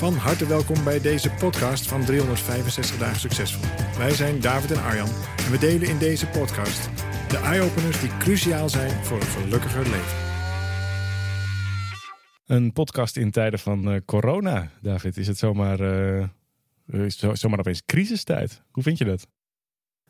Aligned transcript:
Van 0.00 0.14
harte 0.14 0.46
welkom 0.46 0.84
bij 0.84 1.00
deze 1.00 1.30
podcast 1.30 1.88
van 1.88 2.04
365 2.04 2.98
dagen 2.98 3.20
succesvol. 3.20 3.64
Wij 3.98 4.10
zijn 4.14 4.40
David 4.40 4.70
en 4.70 4.82
Arjan 4.82 5.08
en 5.44 5.50
we 5.50 5.58
delen 5.58 5.88
in 5.88 5.98
deze 5.98 6.26
podcast 6.26 6.88
de 7.28 7.36
eye-openers 7.36 8.00
die 8.00 8.16
cruciaal 8.16 8.68
zijn 8.68 9.04
voor 9.04 9.16
een 9.20 9.26
gelukkiger 9.26 9.82
leven. 9.82 10.16
Een 12.46 12.72
podcast 12.72 13.16
in 13.16 13.30
tijden 13.30 13.58
van 13.58 13.90
eh, 13.90 14.00
corona, 14.04 14.70
David. 14.82 15.16
Is 15.16 15.26
het 15.26 15.38
zomaar, 15.38 15.80
eh, 15.80 16.28
is 16.86 17.18
zo- 17.18 17.34
zomaar 17.34 17.58
opeens 17.58 17.82
crisistijd? 17.86 18.62
Hoe 18.70 18.82
vind 18.82 18.98
je 18.98 19.04
dat? 19.04 19.26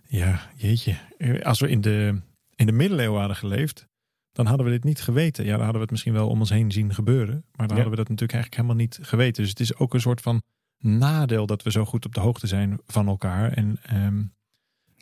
Ja, 0.07 0.51
jeetje. 0.57 0.97
Eh, 1.19 1.41
Als 1.43 1.61
we 1.61 1.69
in 1.69 1.81
de, 1.81 2.21
in 2.55 2.67
de 2.67 2.73
middeleeuwen 2.73 3.19
hadden 3.19 3.37
geleefd, 3.37 3.87
dan 4.33 4.47
hadden 4.47 4.67
we 4.67 4.73
dit 4.73 4.85
niet 4.85 5.01
geweten. 5.03 5.45
Ja, 5.45 5.51
dan 5.51 5.59
hadden 5.59 5.75
we 5.77 5.83
het 5.83 5.91
misschien 5.91 6.13
wel 6.13 6.29
om 6.29 6.39
ons 6.41 6.51
heen 6.51 6.73
zien 6.73 6.95
gebeuren. 6.95 7.35
Maar 7.35 7.67
dan 7.69 7.77
Ja. 7.77 7.83
hadden 7.83 7.91
we 7.91 7.97
dat 7.97 8.09
natuurlijk 8.09 8.33
eigenlijk 8.33 8.55
helemaal 8.63 8.87
niet 8.87 8.99
geweten. 9.03 9.41
Dus 9.43 9.51
het 9.51 9.61
is 9.61 9.77
ook 9.77 9.95
een 9.95 10.01
soort 10.01 10.21
van 10.21 10.43
nadeel 10.79 11.47
dat 11.47 11.63
we 11.63 11.71
zo 11.71 11.85
goed 11.85 12.05
op 12.07 12.15
de 12.15 12.21
hoogte 12.21 12.47
zijn 12.47 12.79
van 12.87 13.07
elkaar. 13.09 13.53
En 13.53 13.79
ehm, 13.83 14.23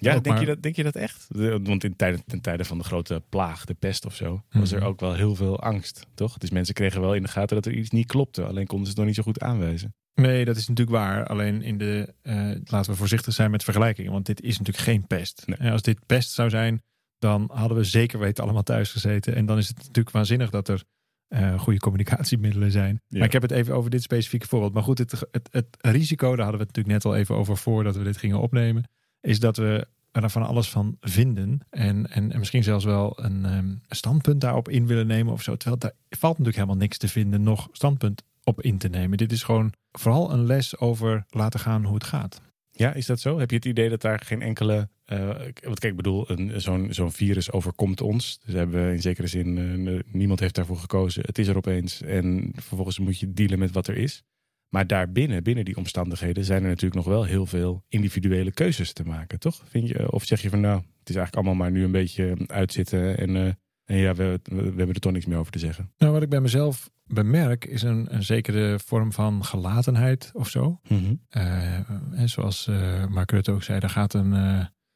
Ja, 0.01 0.13
denk, 0.13 0.27
maar- 0.27 0.41
je 0.41 0.47
dat, 0.47 0.63
denk 0.63 0.77
je 0.77 0.83
dat 0.83 0.97
echt? 0.97 1.27
Want 1.63 1.85
in 1.85 1.97
tijden, 1.97 2.23
ten 2.27 2.41
tijde 2.41 2.65
van 2.65 2.79
de 2.79 2.85
grote 2.85 3.23
plaag, 3.29 3.65
de 3.65 3.75
pest 3.75 4.07
of 4.07 4.15
zo, 4.15 4.43
was 4.51 4.73
er 4.73 4.79
Mhm. 4.79 4.87
ook 4.87 5.01
wel 5.01 5.15
heel 5.15 5.35
veel 5.35 5.61
angst, 5.61 6.07
toch? 6.15 6.39
Dus 6.39 6.51
mensen 6.51 6.75
kregen 6.75 7.01
wel 7.01 7.15
in 7.15 7.23
de 7.23 7.29
gaten 7.29 7.57
dat 7.57 7.67
er 7.67 7.73
iets 7.75 7.91
niet 7.91 8.07
klopte. 8.07 8.45
Alleen 8.45 8.67
konden 8.67 8.85
ze 8.87 8.91
het 8.91 8.97
nog 8.99 9.07
niet 9.07 9.17
zo 9.17 9.23
goed 9.23 9.41
aanwijzen. 9.41 9.95
Nee, 10.15 10.45
dat 10.45 10.57
is 10.57 10.69
natuurlijk 10.69 10.97
waar. 10.97 11.27
Alleen 11.27 11.63
in 11.63 11.79
de, 11.79 12.15
eh, 12.23 12.51
laten 12.65 12.91
we 12.91 12.97
voorzichtig 12.97 13.35
zijn 13.35 13.51
met 13.51 13.65
vergelijkingen. 13.65 14.13
Want 14.13 14.27
dit 14.27 14.41
is 14.41 14.59
natuurlijk 14.59 14.85
geen 14.85 15.07
pest. 15.07 15.43
Nee. 15.47 15.57
En 15.59 15.73
als 15.73 15.83
dit 15.83 16.07
pest 16.07 16.31
zou 16.31 16.51
zijn, 16.51 16.83
dan 17.19 17.51
hadden 17.53 17.77
we 17.77 17.85
zeker 17.85 18.19
weten 18.19 18.45
allemaal 18.45 18.63
thuis 18.63 18.93
gezeten. 18.93 19.35
En 19.35 19.47
dan 19.47 19.59
is 19.59 19.69
het 19.69 19.77
natuurlijk 19.77 20.11
waanzinnig 20.11 20.51
dat 20.51 20.69
er 20.69 20.85
eh, 21.29 21.59
goede 21.59 21.79
communicatiemiddelen 21.79 22.71
zijn. 22.71 23.01
Ja. 23.09 23.19
Maar 23.19 23.27
ik 23.27 23.33
heb 23.33 23.43
het 23.43 23.51
even 23.51 23.75
over 23.75 23.91
dit 23.91 24.03
specifieke 24.03 24.47
voorbeeld. 24.47 24.73
Maar 24.73 24.83
goed, 24.83 24.99
het, 24.99 25.11
het, 25.31 25.49
het 25.51 25.77
risico, 25.81 26.37
daar 26.37 26.45
hadden 26.45 26.61
we 26.61 26.67
het 26.67 26.77
natuurlijk 26.77 27.05
net 27.05 27.13
al 27.13 27.19
even 27.19 27.35
over 27.35 27.57
voordat 27.57 27.97
we 27.97 28.05
dit 28.05 28.17
gingen 28.17 28.41
opnemen. 28.41 28.91
Is 29.21 29.41
dat 29.41 29.57
we 29.57 29.87
er 30.13 30.31
van 30.31 30.47
alles 30.47 30.71
van 30.71 30.97
vinden. 31.01 31.61
En, 31.71 32.11
en, 32.11 32.33
en 32.33 32.39
misschien 32.39 32.63
zelfs 32.63 32.85
wel 32.85 33.25
een 33.25 33.45
ehm, 33.45 33.75
standpunt 33.89 34.41
daarop 34.41 34.69
in 34.69 34.87
willen 34.87 35.07
nemen 35.07 35.33
of 35.33 35.43
zo. 35.43 35.57
Terwijl 35.57 35.81
daar 35.81 35.93
valt 36.09 36.33
natuurlijk 36.33 36.57
helemaal 36.57 36.77
niks 36.77 36.99
te 36.99 37.09
vinden, 37.09 37.43
nog 37.43 37.69
standpunt 37.73 38.23
op 38.45 38.63
in 38.63 38.79
te 38.79 38.89
nemen. 38.89 39.19
Dit 39.19 39.33
is 39.33 39.43
gewoon 39.43 39.73
vooral 39.93 40.33
een 40.33 40.47
les 40.47 40.79
over 40.79 41.25
laten 41.31 41.61
gaan 41.61 41.85
hoe 41.85 41.95
het 41.95 42.05
gaat. 42.05 42.41
Ja, 42.71 42.93
is 42.93 43.07
dat 43.07 43.21
zo? 43.21 43.39
Heb 43.39 43.51
je 43.51 43.57
het 43.57 43.65
idee 43.65 43.89
dat 43.89 44.01
daar 44.01 44.21
geen 44.25 44.43
enkele. 44.43 44.89
Eh 45.09 45.29
wat 45.69 45.79
kijk, 45.79 45.83
ik 45.93 45.97
bedoel, 45.97 46.31
een- 46.31 46.61
zo'n 46.61 46.87
zo'n 46.91 47.13
virus 47.13 47.53
overkomt 47.53 48.01
ons. 48.01 48.41
Dus 48.45 48.55
hebben 48.55 48.87
we 48.87 48.93
in 48.93 49.01
zekere 49.01 49.27
zin. 49.27 49.59
eh, 49.89 49.99
niemand 50.13 50.41
heeft 50.41 50.55
daarvoor 50.55 50.77
gekozen. 50.77 51.23
Het 51.27 51.39
is 51.39 51.47
er 51.49 51.57
opeens. 51.57 52.03
En 52.03 52.51
vervolgens 52.55 52.99
moet 52.99 53.19
je 53.19 53.33
dealen 53.33 53.59
met 53.59 53.73
wat 53.73 53.87
er 53.89 53.97
is. 53.97 54.23
Maar 54.69 54.87
daarbinnen, 54.87 55.43
binnen 55.43 55.65
die 55.65 55.77
omstandigheden, 55.77 56.45
zijn 56.45 56.63
er 56.63 56.69
natuurlijk 56.69 56.95
nog 56.95 57.15
wel 57.15 57.25
heel 57.25 57.47
veel 57.47 57.85
individuele 57.89 58.53
keuzes 58.53 58.93
te 58.93 59.05
maken, 59.05 59.39
toch? 59.39 59.63
Vind 59.69 59.89
je, 59.89 60.13
of 60.13 60.25
zeg 60.25 60.41
je 60.43 60.51
van 60.51 60.61
nou, 60.61 60.77
het 60.77 61.09
is 61.09 61.17
eigenlijk 61.17 61.35
allemaal 61.47 61.55
maar 61.65 61.79
nu 61.79 61.85
een 61.85 61.91
beetje 61.93 62.37
uitzitten 62.47 63.19
en, 63.19 63.37
eh, 63.37 63.47
en 63.85 63.97
ja, 63.97 64.15
we, 64.15 64.41
we, 64.43 64.55
we 64.57 64.63
hebben 64.63 64.95
er 64.95 65.01
toch 65.01 65.13
niks 65.13 65.27
meer 65.27 65.39
over 65.39 65.53
te 65.53 65.59
zeggen. 65.59 65.93
Nou, 65.99 66.13
wat 66.13 66.23
ik 66.23 66.29
bij 66.29 66.41
mezelf 66.41 66.91
bemerk 67.07 67.65
is 67.65 67.83
een, 67.83 68.15
een 68.15 68.23
zekere 68.23 68.79
vorm 68.85 69.13
van 69.13 69.45
gelatenheid 69.45 70.31
of 70.33 70.49
zo. 70.49 70.81
Eh, 71.29 71.91
en 72.21 72.29
zoals 72.29 72.67
Mark 73.09 73.31
Rutte 73.31 73.51
ook 73.53 73.63
zei, 73.63 73.79
er 73.81 73.91
gaat, 73.91 74.15
een, 74.15 74.33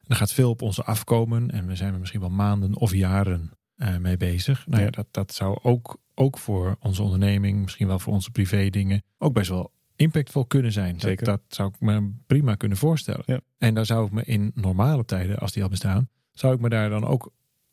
er 0.07 0.15
gaat 0.15 0.33
veel 0.33 0.49
op 0.49 0.61
ons 0.61 0.83
afkomen. 0.83 1.51
En 1.51 1.67
we 1.67 1.75
zijn 1.75 1.93
er 1.93 1.99
misschien 1.99 2.19
wel 2.19 2.29
maanden 2.29 2.75
of 2.75 2.93
jaren 2.93 3.51
eh, 3.75 3.97
mee 3.97 4.17
bezig. 4.17 4.67
Nou 4.67 4.83
ja, 4.83 4.89
dat, 4.89 5.07
dat 5.11 5.33
zou 5.33 5.59
ook, 5.61 5.97
ook 6.15 6.37
voor 6.37 6.77
onze 6.79 7.03
onderneming, 7.03 7.61
misschien 7.61 7.87
wel 7.87 7.99
voor 7.99 8.13
onze 8.13 8.31
privé 8.31 8.69
dingen, 8.69 9.03
ook 9.17 9.33
best 9.33 9.49
wel 9.49 9.71
impactvol 9.95 10.45
kunnen 10.45 10.71
zijn. 10.71 10.99
Zeker. 10.99 11.25
Dat, 11.25 11.41
dat 11.47 11.55
zou 11.55 11.69
ik 11.69 11.79
me 11.79 12.11
prima 12.27 12.55
kunnen 12.55 12.77
voorstellen. 12.77 13.23
Ja. 13.25 13.39
En 13.57 13.73
daar 13.73 13.85
zou 13.85 14.05
ik 14.05 14.11
me 14.11 14.23
in 14.23 14.51
normale 14.55 15.05
tijden, 15.05 15.37
als 15.37 15.51
die 15.51 15.63
al 15.63 15.69
bestaan, 15.69 16.09
zou 16.31 16.53
ik 16.55 16.59
me 16.59 16.69
daar 16.69 16.89
dan 16.89 17.05
ook 17.05 17.31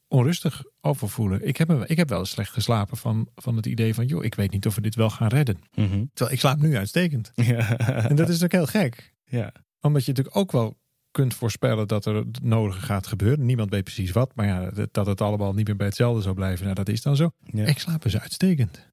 onrustig 0.08 0.64
over 0.80 1.08
voelen. 1.08 1.46
Ik 1.46 1.56
heb, 1.56 1.68
me, 1.68 1.86
ik 1.86 1.96
heb 1.96 2.08
wel 2.08 2.18
eens 2.18 2.30
slecht 2.30 2.52
geslapen 2.52 2.96
van, 2.96 3.28
van 3.34 3.56
het 3.56 3.66
idee 3.66 3.94
van, 3.94 4.06
joh, 4.06 4.24
ik 4.24 4.34
weet 4.34 4.50
niet 4.50 4.66
of 4.66 4.74
we 4.74 4.80
dit 4.80 4.94
wel 4.94 5.10
gaan 5.10 5.28
redden. 5.28 5.58
Terwijl 6.12 6.30
ik 6.30 6.40
slaap 6.40 6.58
nu 6.60 6.76
uitstekend. 6.76 7.32
Ja. 7.50 7.78
En 8.08 8.16
dat 8.16 8.28
is 8.28 8.44
ook 8.44 8.52
heel 8.52 8.66
gek. 8.66 9.14
ja. 9.24 9.52
Omdat 9.80 10.04
je 10.04 10.08
natuurlijk 10.08 10.36
ook 10.36 10.52
wel 10.52 10.76
kunt 11.10 11.34
voorspellen 11.34 11.88
dat 11.88 12.06
er 12.06 12.14
het 12.14 12.42
nodige 12.42 12.80
gaat 12.80 13.06
gebeuren. 13.06 13.46
Niemand 13.46 13.70
weet 13.70 13.84
precies 13.84 14.10
wat. 14.10 14.34
Maar 14.34 14.46
ja, 14.46 14.70
dat- 14.90 15.06
het 15.06 15.20
allemaal 15.20 15.52
niet 15.54 15.66
meer 15.66 15.76
bij 15.76 15.86
hetzelfde 15.86 16.22
zou 16.22 16.34
blijven. 16.34 16.62
Nou, 16.64 16.74
dat 16.76 16.88
is 16.88 17.02
dan 17.02 17.16
zo. 17.16 17.30
Ja. 17.44 17.66
Ik 17.66 17.78
slaap 17.78 18.02
dus 18.02 18.18
uitstekend. 18.18 18.88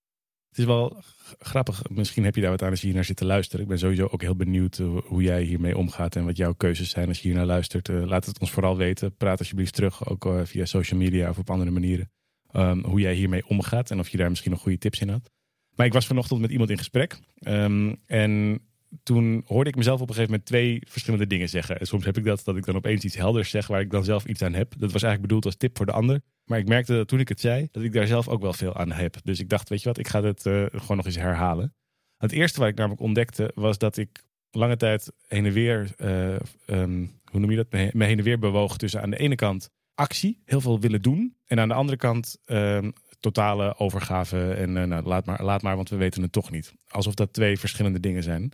Het 0.49 0.57
is 0.57 0.65
wel 0.65 1.03
grappig. 1.39 1.89
Misschien 1.89 2.23
heb 2.23 2.35
je 2.35 2.41
daar 2.41 2.49
wat 2.49 2.61
aan 2.61 2.69
als 2.69 2.79
je 2.79 2.85
hier 2.85 2.95
naar 2.95 3.05
zit 3.05 3.15
te 3.17 3.25
luisteren. 3.25 3.61
Ik 3.61 3.67
ben 3.67 3.79
sowieso 3.79 4.07
ook 4.11 4.21
heel 4.21 4.35
benieuwd 4.35 4.79
eh, 4.79 4.97
hoe 5.05 5.21
jij 5.21 5.43
hiermee 5.43 5.77
omgaat 5.77 6.15
en 6.15 6.25
wat 6.25 6.37
jouw 6.37 6.53
keuzes 6.53 6.89
zijn 6.89 7.07
als 7.07 7.19
je 7.21 7.27
hier 7.27 7.37
naar 7.37 7.45
luistert. 7.45 7.89
Eh, 7.89 8.05
laat 8.05 8.25
het 8.25 8.39
ons 8.39 8.51
vooral 8.51 8.77
weten. 8.77 9.15
Praat 9.15 9.39
alsjeblieft 9.39 9.73
terug, 9.73 10.09
ook 10.09 10.25
eh, 10.25 10.41
via 10.43 10.65
social 10.65 10.99
media 10.99 11.29
of 11.29 11.37
op 11.37 11.49
andere 11.49 11.71
manieren. 11.71 12.11
ehm, 12.51 12.83
hoe 12.83 12.99
jij 12.99 13.13
hiermee 13.13 13.47
omgaat 13.47 13.91
en 13.91 13.99
of 13.99 14.09
je 14.09 14.17
daar 14.17 14.29
misschien 14.29 14.51
nog 14.51 14.59
goede 14.61 14.77
tips 14.77 14.99
in 14.99 15.09
had. 15.09 15.31
Maar 15.75 15.85
ik 15.85 15.93
was 15.93 16.05
vanochtend 16.07 16.39
met 16.41 16.51
iemand 16.51 16.69
in 16.69 16.77
gesprek. 16.77 17.19
ehm, 17.39 17.93
en 18.05 18.61
toen 19.03 19.43
hoorde 19.45 19.69
ik 19.69 19.75
mezelf 19.75 20.01
op 20.01 20.07
een 20.07 20.13
gegeven 20.13 20.31
moment 20.31 20.49
twee 20.49 20.81
verschillende 20.87 21.27
dingen 21.27 21.49
zeggen. 21.49 21.79
En 21.79 21.85
soms 21.85 22.05
heb 22.05 22.17
ik 22.17 22.23
dat, 22.23 22.41
dat 22.43 22.57
ik 22.57 22.65
dan 22.65 22.75
opeens 22.75 23.03
iets 23.03 23.15
helders 23.15 23.49
zeg 23.49 23.67
waar 23.67 23.81
ik 23.81 23.91
dan 23.91 24.03
zelf 24.03 24.25
iets 24.25 24.41
aan 24.41 24.53
heb. 24.53 24.69
Dat 24.69 24.91
was 24.91 25.03
eigenlijk 25.03 25.21
bedoeld 25.21 25.45
als 25.45 25.55
tip 25.55 25.77
voor 25.77 25.85
de 25.85 25.91
ander. 25.91 26.21
Maar 26.45 26.59
ik 26.59 26.67
merkte 26.67 26.93
dat 26.93 27.07
toen 27.07 27.19
ik 27.19 27.29
het 27.29 27.39
zei, 27.39 27.67
dat 27.71 27.83
ik 27.83 27.93
daar 27.93 28.07
zelf 28.07 28.27
ook 28.27 28.41
wel 28.41 28.53
veel 28.53 28.75
aan 28.75 28.91
heb. 28.91 29.15
Dus 29.23 29.39
ik 29.39 29.49
dacht, 29.49 29.69
weet 29.69 29.81
je 29.81 29.87
wat, 29.87 29.97
ik 29.97 30.07
ga 30.07 30.23
het 30.23 30.45
eh, 30.45 30.65
gewoon 30.69 30.97
nog 30.97 31.05
eens 31.05 31.15
herhalen. 31.15 31.73
Het 32.17 32.31
eerste 32.31 32.59
wat 32.59 32.69
ik 32.69 32.75
namelijk 32.75 33.01
ontdekte, 33.01 33.51
was 33.55 33.77
dat 33.77 33.97
ik 33.97 34.23
lange 34.51 34.77
tijd 34.77 35.11
heen 35.27 35.45
en 35.45 35.51
weer, 35.51 35.93
eh, 35.97 36.35
ehm, 36.65 37.05
hoe 37.31 37.39
noem 37.39 37.49
je 37.51 37.55
dat, 37.55 37.71
me 37.71 38.05
heen 38.05 38.17
en 38.17 38.23
weer 38.23 38.39
bewoog 38.39 38.77
tussen 38.77 39.01
aan 39.01 39.09
de 39.09 39.17
ene 39.17 39.35
kant 39.35 39.69
actie, 39.95 40.41
heel 40.45 40.61
veel 40.61 40.79
willen 40.79 41.01
doen. 41.01 41.35
En 41.45 41.59
aan 41.59 41.67
de 41.67 41.73
andere 41.73 41.97
kant 41.97 42.37
ehm, 42.45 42.91
totale 43.19 43.77
overgave 43.77 44.53
en 44.53 44.77
eh, 44.77 44.83
nou, 44.83 45.03
laat, 45.03 45.25
maar, 45.25 45.43
laat 45.43 45.61
maar, 45.61 45.75
want 45.75 45.89
we 45.89 45.95
weten 45.95 46.21
het 46.21 46.31
toch 46.31 46.51
niet. 46.51 46.73
Alsof 46.87 47.13
dat 47.13 47.33
twee 47.33 47.59
verschillende 47.59 47.99
dingen 47.99 48.23
zijn. 48.23 48.51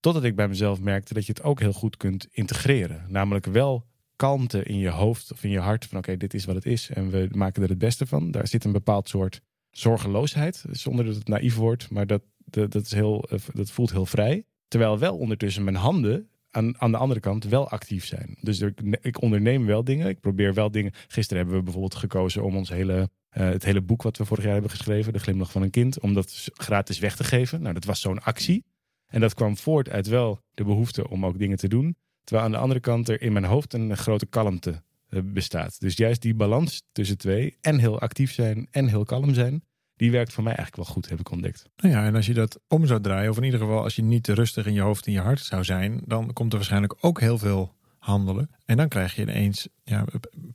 Totdat 0.00 0.24
ik 0.24 0.36
bij 0.36 0.48
mezelf 0.48 0.80
merkte 0.80 1.14
dat 1.14 1.26
je 1.26 1.32
het 1.32 1.42
ook 1.42 1.60
heel 1.60 1.72
goed 1.72 1.96
kunt 1.96 2.26
integreren. 2.30 3.04
Namelijk 3.08 3.46
wel 3.46 3.86
kalmte 4.16 4.62
in 4.62 4.78
je 4.78 4.88
hoofd 4.88 5.32
of 5.32 5.44
in 5.44 5.50
je 5.50 5.58
hart. 5.58 5.86
Van 5.86 5.98
oké, 5.98 6.16
dit 6.16 6.34
is 6.34 6.44
wat 6.44 6.54
het 6.54 6.66
is 6.66 6.90
en 6.90 7.10
we 7.10 7.28
maken 7.30 7.62
er 7.62 7.68
het 7.68 7.78
beste 7.78 8.06
van. 8.06 8.30
Daar 8.30 8.46
zit 8.46 8.64
een 8.64 8.72
bepaald 8.72 9.08
soort 9.08 9.40
zorgeloosheid. 9.70 10.64
Zonder 10.70 11.04
dat 11.04 11.14
het 11.14 11.28
naïef 11.28 11.56
wordt, 11.56 11.90
maar 11.90 12.06
dat, 12.06 12.22
dat, 12.36 12.72
dat, 12.72 12.84
is 12.84 12.92
heel, 12.92 13.28
eh, 13.28 13.38
dat 13.52 13.70
voelt 13.70 13.90
heel 13.90 14.06
vrij. 14.06 14.44
Terwijl 14.68 14.98
wel 14.98 15.16
ondertussen 15.16 15.64
mijn 15.64 15.76
handen 15.76 16.28
aan, 16.50 16.80
aan 16.80 16.90
de 16.90 16.96
andere 16.96 17.20
kant 17.20 17.44
wel 17.44 17.68
actief 17.68 18.06
zijn. 18.06 18.36
Dus 18.40 18.60
ik, 18.60 18.80
ik 19.00 19.22
onderneem 19.22 19.66
wel 19.66 19.84
dingen. 19.84 20.08
Ik 20.08 20.20
probeer 20.20 20.54
wel 20.54 20.70
dingen. 20.70 20.92
Gisteren 21.08 21.38
hebben 21.38 21.56
we 21.56 21.64
bijvoorbeeld 21.64 21.94
gekozen 21.94 22.44
om 22.44 22.56
ons 22.56 22.68
hele, 22.68 23.10
eh, 23.28 23.48
het 23.48 23.64
hele 23.64 23.82
boek 23.82 24.02
wat 24.02 24.16
we 24.16 24.24
vorig 24.24 24.44
jaar 24.44 24.52
hebben 24.52 24.70
geschreven, 24.70 25.12
De 25.12 25.18
Glimlach 25.18 25.52
van 25.52 25.62
een 25.62 25.70
Kind, 25.70 26.00
om 26.00 26.14
dat 26.14 26.48
gratis 26.52 26.98
weg 26.98 27.16
te 27.16 27.24
geven. 27.24 27.62
Nou, 27.62 27.74
dat 27.74 27.84
was 27.84 28.00
zo'n 28.00 28.22
actie. 28.22 28.64
En 29.10 29.20
dat 29.20 29.34
kwam 29.34 29.56
voort 29.56 29.88
uit 29.88 30.06
wel 30.06 30.40
de 30.54 30.64
behoefte 30.64 31.08
om 31.08 31.26
ook 31.26 31.38
dingen 31.38 31.56
te 31.56 31.68
doen. 31.68 31.96
Terwijl 32.24 32.46
aan 32.46 32.52
de 32.52 32.58
andere 32.62 32.80
kant 32.80 33.08
er 33.08 33.22
in 33.22 33.32
mijn 33.32 33.44
hoofd 33.44 33.72
een 33.74 33.96
grote 33.96 34.26
kalmte 34.26 34.82
eh, 35.08 35.20
bestaat. 35.24 35.80
Dus 35.80 35.96
juist 35.96 36.22
die 36.22 36.34
balans 36.34 36.82
tussen 36.92 37.18
twee, 37.18 37.56
en 37.60 37.78
heel 37.78 38.00
actief 38.00 38.32
zijn 38.32 38.66
en 38.70 38.86
heel 38.86 39.04
kalm 39.04 39.34
zijn, 39.34 39.64
die 39.96 40.10
werkt 40.10 40.32
voor 40.32 40.44
mij 40.44 40.54
eigenlijk 40.54 40.86
wel 40.86 40.94
goed, 40.96 41.08
heb 41.08 41.20
ik 41.20 41.30
ontdekt. 41.30 41.64
Nou 41.76 41.94
ja, 41.94 42.04
en 42.06 42.14
als 42.14 42.26
je 42.26 42.34
dat 42.34 42.60
om 42.68 42.86
zou 42.86 43.00
draaien, 43.00 43.30
of 43.30 43.36
in 43.36 43.44
ieder 43.44 43.60
geval 43.60 43.82
als 43.82 43.96
je 43.96 44.02
niet 44.02 44.28
rustig 44.28 44.66
in 44.66 44.72
je 44.72 44.80
hoofd 44.80 45.06
en 45.06 45.12
je 45.12 45.20
hart 45.20 45.40
zou 45.40 45.64
zijn, 45.64 46.00
dan 46.04 46.32
komt 46.32 46.50
er 46.52 46.58
waarschijnlijk 46.58 46.94
ook 47.00 47.20
heel 47.20 47.38
veel 47.38 47.74
handelen. 47.98 48.50
En 48.64 48.76
dan 48.76 48.88
krijg 48.88 49.14
je 49.14 49.22
ineens 49.22 49.68
ja, 49.84 50.04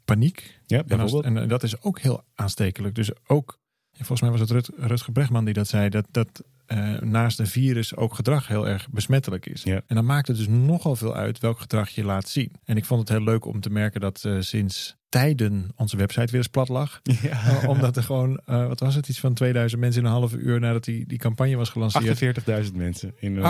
paniek. 0.06 0.60
Ja, 0.66 0.78
En, 0.78 0.84
als- 0.84 1.12
bijvoorbeeld. 1.12 1.36
en 1.38 1.48
dat 1.48 1.64
is 1.64 1.82
ook 1.82 2.00
heel 2.00 2.24
aanstekelijk. 2.36 2.96
Dus 2.96 3.12
ook, 3.28 3.60
volgens 3.92 4.22
mij 4.22 4.30
was 4.32 4.40
het 4.40 4.50
Rut, 4.52 4.70
Rutger 4.78 5.12
Bregman 5.12 5.46
die 5.46 5.54
dat 5.54 5.68
zei, 5.68 5.90
dat, 5.90 6.06
dat 6.12 6.44
eh, 6.68 7.00
naast 7.00 7.40
een 7.40 7.48
virus 7.48 7.96
ook 7.96 8.14
gedrag 8.14 8.48
heel 8.48 8.68
erg 8.68 8.90
besmettelijk 8.90 9.46
is. 9.46 9.64
Ja. 9.64 9.82
En 9.88 9.96
dan 9.96 10.06
maakt 10.06 10.28
het 10.28 10.38
dus 10.38 10.48
nogal 10.48 10.96
veel 10.96 11.16
uit 11.16 11.40
welk 11.40 11.60
gedrag 11.60 11.90
je 11.90 12.04
laat 12.04 12.30
zien. 12.30 12.52
En 12.64 12.78
ik 12.78 12.86
vond 12.86 13.00
het 13.00 13.10
heel 13.10 13.24
leuk 13.24 13.46
om 13.46 13.60
te 13.62 13.70
merken 13.70 14.02
dat 14.02 14.24
eh, 14.24 14.36
sinds 14.40 14.96
tijden 15.10 15.70
onze 15.76 15.98
website 15.98 16.26
weer 16.26 16.36
eens 16.36 16.48
plat 16.48 16.70
lag. 16.70 17.02
Ja. 17.22 17.64
Uh, 17.64 17.70
omdat 17.70 17.98
er 17.98 18.04
gewoon, 18.04 18.42
uh, 18.50 18.68
wat 18.68 18.80
was 18.80 18.96
het, 18.96 19.10
iets 19.10 19.20
van 19.20 19.34
2000 19.34 19.82
mensen 19.82 20.02
in 20.02 20.08
een 20.08 20.14
half 20.14 20.34
uur 20.34 20.60
nadat 20.60 20.84
die, 20.84 21.06
die 21.08 21.18
campagne 21.18 21.56
was 21.56 21.70
gelanceerd. 21.70 22.40
48.000 22.68 22.74
mensen. 22.74 23.14
In, 23.20 23.36
48.000 23.36 23.42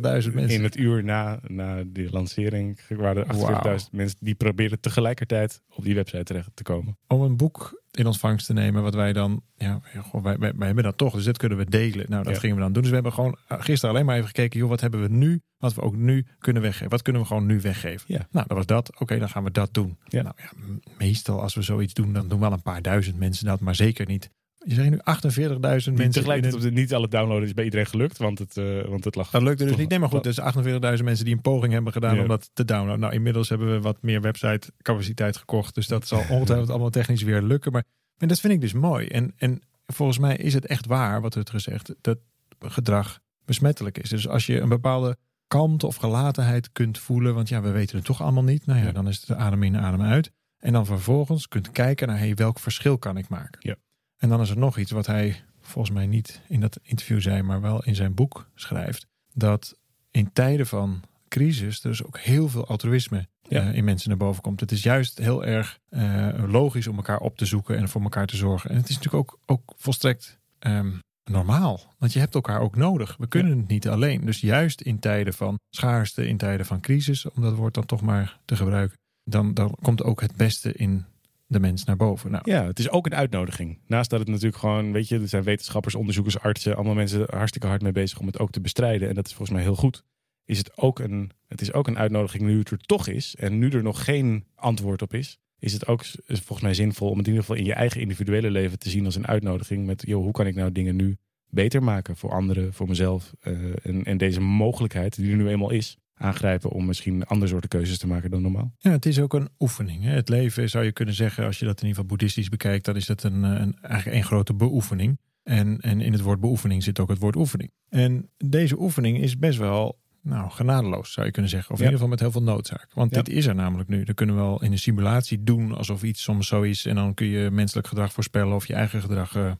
mensen. 0.00 0.48
In 0.48 0.62
het 0.62 0.76
uur 0.76 1.04
na, 1.04 1.38
na 1.46 1.82
de 1.86 2.08
lancering 2.10 2.80
waren 2.88 3.26
er 3.26 3.34
48.000 3.34 3.38
wow. 3.38 3.78
mensen 3.90 4.18
die 4.20 4.34
probeerden 4.34 4.80
tegelijkertijd 4.80 5.62
op 5.68 5.84
die 5.84 5.94
website 5.94 6.22
terecht 6.22 6.50
te 6.54 6.62
komen. 6.62 6.98
Om 7.06 7.20
een 7.20 7.36
boek 7.36 7.82
in 7.98 8.06
ontvangst 8.06 8.46
te 8.46 8.52
nemen, 8.52 8.82
wat 8.82 8.94
wij 8.94 9.12
dan, 9.12 9.42
ja, 9.56 9.80
goh, 10.02 10.22
wij, 10.22 10.38
wij, 10.38 10.52
wij, 10.56 10.66
hebben 10.66 10.84
dat 10.84 10.96
toch, 10.98 11.14
dus 11.14 11.24
dit 11.24 11.38
kunnen 11.38 11.58
we 11.58 11.64
delen. 11.64 12.06
Nou, 12.08 12.22
dat 12.22 12.34
ja. 12.34 12.40
gingen 12.40 12.56
we 12.56 12.62
dan 12.62 12.72
doen. 12.72 12.80
Dus 12.82 12.90
we 12.90 12.94
hebben 12.94 13.12
gewoon 13.12 13.36
gisteren 13.48 13.94
alleen 13.94 14.06
maar 14.06 14.14
even 14.14 14.26
gekeken, 14.26 14.58
joh, 14.58 14.68
wat 14.68 14.80
hebben 14.80 15.02
we 15.02 15.08
nu, 15.08 15.40
wat 15.58 15.74
we 15.74 15.80
ook 15.80 15.96
nu 15.96 16.26
kunnen 16.38 16.62
weggeven. 16.62 16.90
Wat 16.90 17.02
kunnen 17.02 17.22
we 17.22 17.28
gewoon 17.28 17.46
nu 17.46 17.60
weggeven? 17.60 18.04
Ja. 18.08 18.26
Nou, 18.30 18.46
dat 18.46 18.56
was 18.56 18.66
dat. 18.66 18.90
Oké, 18.90 19.02
okay, 19.02 19.18
dan 19.18 19.28
gaan 19.28 19.44
we 19.44 19.50
dat 19.50 19.74
doen. 19.74 19.98
Ja. 20.04 20.22
Nou 20.22 20.34
ja, 20.38 20.50
meestal 20.98 21.42
als 21.42 21.54
we 21.54 21.62
zoiets 21.62 21.94
doen, 21.94 22.12
dan 22.12 22.28
doen 22.28 22.40
wel 22.40 22.52
een 22.52 22.62
paar 22.62 22.82
duizend 22.82 23.18
mensen 23.18 23.46
dat, 23.46 23.60
maar 23.60 23.74
zeker 23.74 24.06
niet. 24.06 24.30
Je 24.68 24.74
zegt 24.74 24.90
nu 24.90 24.96
48.000 24.96 25.60
mensen. 25.60 26.10
Tegelijkertijd 26.10 26.62
het... 26.62 26.74
niet 26.74 26.94
alle 26.94 27.08
downloaden 27.08 27.44
is 27.44 27.54
bij 27.54 27.64
iedereen 27.64 27.86
gelukt, 27.86 28.18
want 28.18 28.38
het, 28.38 28.56
uh, 28.56 28.84
want 28.84 29.04
het 29.04 29.14
lag. 29.14 29.30
Dat 29.30 29.42
lukte 29.42 29.64
dus 29.64 29.76
niet. 29.76 29.88
Nee, 29.88 29.98
maar 29.98 30.08
goed, 30.08 30.22
dus 30.22 30.40
48.000 30.40 31.04
mensen 31.04 31.24
die 31.24 31.34
een 31.34 31.40
poging 31.40 31.72
hebben 31.72 31.92
gedaan 31.92 32.14
ja. 32.14 32.22
om 32.22 32.28
dat 32.28 32.50
te 32.52 32.64
downloaden. 32.64 33.00
Nou, 33.00 33.12
inmiddels 33.12 33.48
hebben 33.48 33.72
we 33.72 33.80
wat 33.80 34.02
meer 34.02 34.20
website 34.20 34.72
capaciteit 34.82 35.36
gekocht, 35.36 35.74
dus 35.74 35.86
dat 35.86 36.06
zal 36.06 36.18
ongetwijfeld 36.30 36.70
allemaal 36.70 36.90
technisch 36.90 37.22
weer 37.22 37.42
lukken. 37.42 37.72
Maar, 37.72 37.84
maar 38.18 38.28
dat 38.28 38.40
vind 38.40 38.52
ik 38.52 38.60
dus 38.60 38.72
mooi. 38.72 39.06
En, 39.06 39.32
en 39.36 39.62
volgens 39.86 40.18
mij 40.18 40.36
is 40.36 40.54
het 40.54 40.66
echt 40.66 40.86
waar, 40.86 41.20
wat 41.20 41.34
het 41.34 41.50
gezegd, 41.50 41.94
dat 42.00 42.18
gedrag 42.58 43.20
besmettelijk 43.44 43.98
is. 43.98 44.08
Dus 44.08 44.28
als 44.28 44.46
je 44.46 44.60
een 44.60 44.68
bepaalde 44.68 45.16
kalmte 45.48 45.86
of 45.86 45.96
gelatenheid 45.96 46.72
kunt 46.72 46.98
voelen, 46.98 47.34
want 47.34 47.48
ja, 47.48 47.60
we 47.62 47.70
weten 47.70 47.96
het 47.96 48.04
toch 48.04 48.22
allemaal 48.22 48.44
niet. 48.44 48.66
Nou 48.66 48.78
ja, 48.78 48.84
ja. 48.84 48.92
dan 48.92 49.08
is 49.08 49.20
het 49.20 49.36
adem 49.36 49.62
in, 49.62 49.76
adem 49.76 50.02
uit. 50.02 50.30
En 50.58 50.72
dan 50.72 50.86
vervolgens 50.86 51.48
kunt 51.48 51.70
kijken 51.70 52.08
naar 52.08 52.18
hey, 52.18 52.34
welk 52.34 52.58
verschil 52.58 52.98
kan 52.98 53.16
ik 53.16 53.28
maken. 53.28 53.58
Ja. 53.60 53.76
En 54.16 54.28
dan 54.28 54.40
is 54.40 54.50
er 54.50 54.58
nog 54.58 54.78
iets 54.78 54.90
wat 54.90 55.06
hij 55.06 55.42
volgens 55.60 55.94
mij 55.94 56.06
niet 56.06 56.40
in 56.48 56.60
dat 56.60 56.78
interview 56.82 57.20
zei, 57.20 57.42
maar 57.42 57.60
wel 57.60 57.84
in 57.84 57.94
zijn 57.94 58.14
boek 58.14 58.48
schrijft. 58.54 59.06
Dat 59.34 59.76
in 60.10 60.32
tijden 60.32 60.66
van 60.66 61.02
crisis 61.28 61.82
er 61.82 61.90
dus 61.90 62.04
ook 62.04 62.18
heel 62.18 62.48
veel 62.48 62.66
altruïsme 62.66 63.28
ja. 63.48 63.68
uh, 63.68 63.74
in 63.74 63.84
mensen 63.84 64.08
naar 64.08 64.18
boven 64.18 64.42
komt. 64.42 64.60
Het 64.60 64.72
is 64.72 64.82
juist 64.82 65.18
heel 65.18 65.44
erg 65.44 65.78
uh, 65.90 66.44
logisch 66.46 66.86
om 66.86 66.96
elkaar 66.96 67.20
op 67.20 67.36
te 67.36 67.46
zoeken 67.46 67.76
en 67.76 67.88
voor 67.88 68.02
elkaar 68.02 68.26
te 68.26 68.36
zorgen. 68.36 68.70
En 68.70 68.76
het 68.76 68.88
is 68.88 68.94
natuurlijk 68.94 69.30
ook, 69.30 69.38
ook 69.46 69.74
volstrekt 69.76 70.38
um, 70.60 71.00
normaal. 71.24 71.94
Want 71.98 72.12
je 72.12 72.18
hebt 72.18 72.34
elkaar 72.34 72.60
ook 72.60 72.76
nodig. 72.76 73.16
We 73.16 73.26
kunnen 73.26 73.52
ja. 73.52 73.58
het 73.58 73.68
niet 73.68 73.88
alleen. 73.88 74.24
Dus 74.24 74.40
juist 74.40 74.80
in 74.80 74.98
tijden 74.98 75.34
van 75.34 75.58
schaarste, 75.70 76.28
in 76.28 76.36
tijden 76.36 76.66
van 76.66 76.80
crisis, 76.80 77.30
om 77.30 77.42
dat 77.42 77.54
woord 77.54 77.74
dan 77.74 77.86
toch 77.86 78.02
maar 78.02 78.38
te 78.44 78.56
gebruiken, 78.56 78.98
dan, 79.24 79.54
dan 79.54 79.76
komt 79.82 80.02
ook 80.02 80.20
het 80.20 80.36
beste 80.36 80.72
in 80.72 81.04
de 81.46 81.60
mens 81.60 81.84
naar 81.84 81.96
boven. 81.96 82.30
Nou. 82.30 82.50
Ja, 82.50 82.66
het 82.66 82.78
is 82.78 82.90
ook 82.90 83.06
een 83.06 83.14
uitnodiging. 83.14 83.78
Naast 83.86 84.10
dat 84.10 84.18
het 84.18 84.28
natuurlijk 84.28 84.56
gewoon, 84.56 84.92
weet 84.92 85.08
je, 85.08 85.20
er 85.20 85.28
zijn 85.28 85.42
wetenschappers, 85.42 85.94
onderzoekers, 85.94 86.38
artsen, 86.38 86.74
allemaal 86.74 86.94
mensen 86.94 87.26
hartstikke 87.30 87.66
hard 87.66 87.82
mee 87.82 87.92
bezig 87.92 88.18
om 88.18 88.26
het 88.26 88.38
ook 88.38 88.50
te 88.50 88.60
bestrijden. 88.60 89.08
En 89.08 89.14
dat 89.14 89.26
is 89.26 89.34
volgens 89.34 89.56
mij 89.56 89.66
heel 89.66 89.76
goed. 89.76 90.04
Is 90.44 90.58
het 90.58 90.76
ook 90.76 90.98
een, 90.98 91.30
het 91.48 91.60
is 91.60 91.72
ook 91.72 91.86
een 91.86 91.98
uitnodiging 91.98 92.42
nu 92.42 92.58
het 92.58 92.70
er 92.70 92.78
toch 92.78 93.08
is 93.08 93.34
en 93.34 93.58
nu 93.58 93.70
er 93.70 93.82
nog 93.82 94.04
geen 94.04 94.44
antwoord 94.54 95.02
op 95.02 95.14
is. 95.14 95.38
Is 95.58 95.72
het 95.72 95.86
ook 95.86 96.04
volgens 96.26 96.60
mij 96.60 96.74
zinvol 96.74 97.10
om 97.10 97.18
het 97.18 97.26
in 97.26 97.32
ieder 97.32 97.46
geval 97.46 97.60
in 97.60 97.68
je 97.68 97.74
eigen 97.74 98.00
individuele 98.00 98.50
leven 98.50 98.78
te 98.78 98.90
zien 98.90 99.04
als 99.04 99.14
een 99.14 99.26
uitnodiging 99.26 99.86
met, 99.86 100.02
joh, 100.06 100.22
hoe 100.22 100.32
kan 100.32 100.46
ik 100.46 100.54
nou 100.54 100.72
dingen 100.72 100.96
nu 100.96 101.16
beter 101.48 101.82
maken 101.82 102.16
voor 102.16 102.30
anderen, 102.30 102.72
voor 102.72 102.88
mezelf. 102.88 103.32
Uh, 103.42 103.72
en, 103.82 104.04
en 104.04 104.16
deze 104.16 104.40
mogelijkheid 104.40 105.16
die 105.16 105.30
er 105.30 105.36
nu 105.36 105.48
eenmaal 105.48 105.70
is, 105.70 105.98
aangrijpen 106.16 106.70
om 106.70 106.86
misschien 106.86 107.26
andere 107.26 107.50
soorten 107.50 107.68
keuzes 107.68 107.98
te 107.98 108.06
maken 108.06 108.30
dan 108.30 108.42
normaal. 108.42 108.74
Ja, 108.78 108.90
het 108.90 109.06
is 109.06 109.20
ook 109.20 109.34
een 109.34 109.48
oefening. 109.58 110.02
Hè? 110.02 110.10
Het 110.10 110.28
leven 110.28 110.70
zou 110.70 110.84
je 110.84 110.92
kunnen 110.92 111.14
zeggen, 111.14 111.44
als 111.44 111.58
je 111.58 111.64
dat 111.64 111.74
in 111.74 111.86
ieder 111.86 111.94
geval 111.94 112.16
boeddhistisch 112.16 112.48
bekijkt, 112.48 112.84
dan 112.84 112.96
is 112.96 113.06
dat 113.06 113.22
een, 113.22 113.42
een, 113.42 113.76
eigenlijk 113.80 114.16
een 114.16 114.24
grote 114.24 114.54
beoefening. 114.54 115.18
En, 115.42 115.80
en 115.80 116.00
in 116.00 116.12
het 116.12 116.20
woord 116.20 116.40
beoefening 116.40 116.82
zit 116.82 116.98
ook 116.98 117.08
het 117.08 117.18
woord 117.18 117.36
oefening. 117.36 117.70
En 117.88 118.30
deze 118.36 118.80
oefening 118.80 119.18
is 119.18 119.38
best 119.38 119.58
wel 119.58 119.98
nou, 120.22 120.50
genadeloos, 120.50 121.12
zou 121.12 121.26
je 121.26 121.32
kunnen 121.32 121.50
zeggen. 121.50 121.70
Of 121.72 121.78
in 121.78 121.84
ja. 121.84 121.90
ieder 121.90 122.06
geval 122.06 122.26
met 122.26 122.32
heel 122.34 122.42
veel 122.42 122.54
noodzaak. 122.54 122.88
Want 122.94 123.14
Ja. 123.14 123.22
dit 123.22 123.34
is 123.34 123.46
er 123.46 123.54
namelijk 123.54 123.88
nu. 123.88 124.04
Dan 124.04 124.14
kunnen 124.14 124.34
we 124.34 124.40
wel 124.40 124.62
in 124.62 124.72
een 124.72 124.78
simulatie 124.78 125.42
doen 125.42 125.74
alsof 125.76 126.02
iets 126.02 126.22
soms 126.22 126.48
zo 126.48 126.62
is. 126.62 126.86
En 126.86 126.94
dan 126.94 127.14
kun 127.14 127.26
je 127.26 127.50
menselijk 127.50 127.86
gedrag 127.86 128.12
voorspellen 128.12 128.54
of 128.54 128.66
je 128.66 128.74
eigen 128.74 129.00
gedrag 129.00 129.36
eh, 129.36 129.52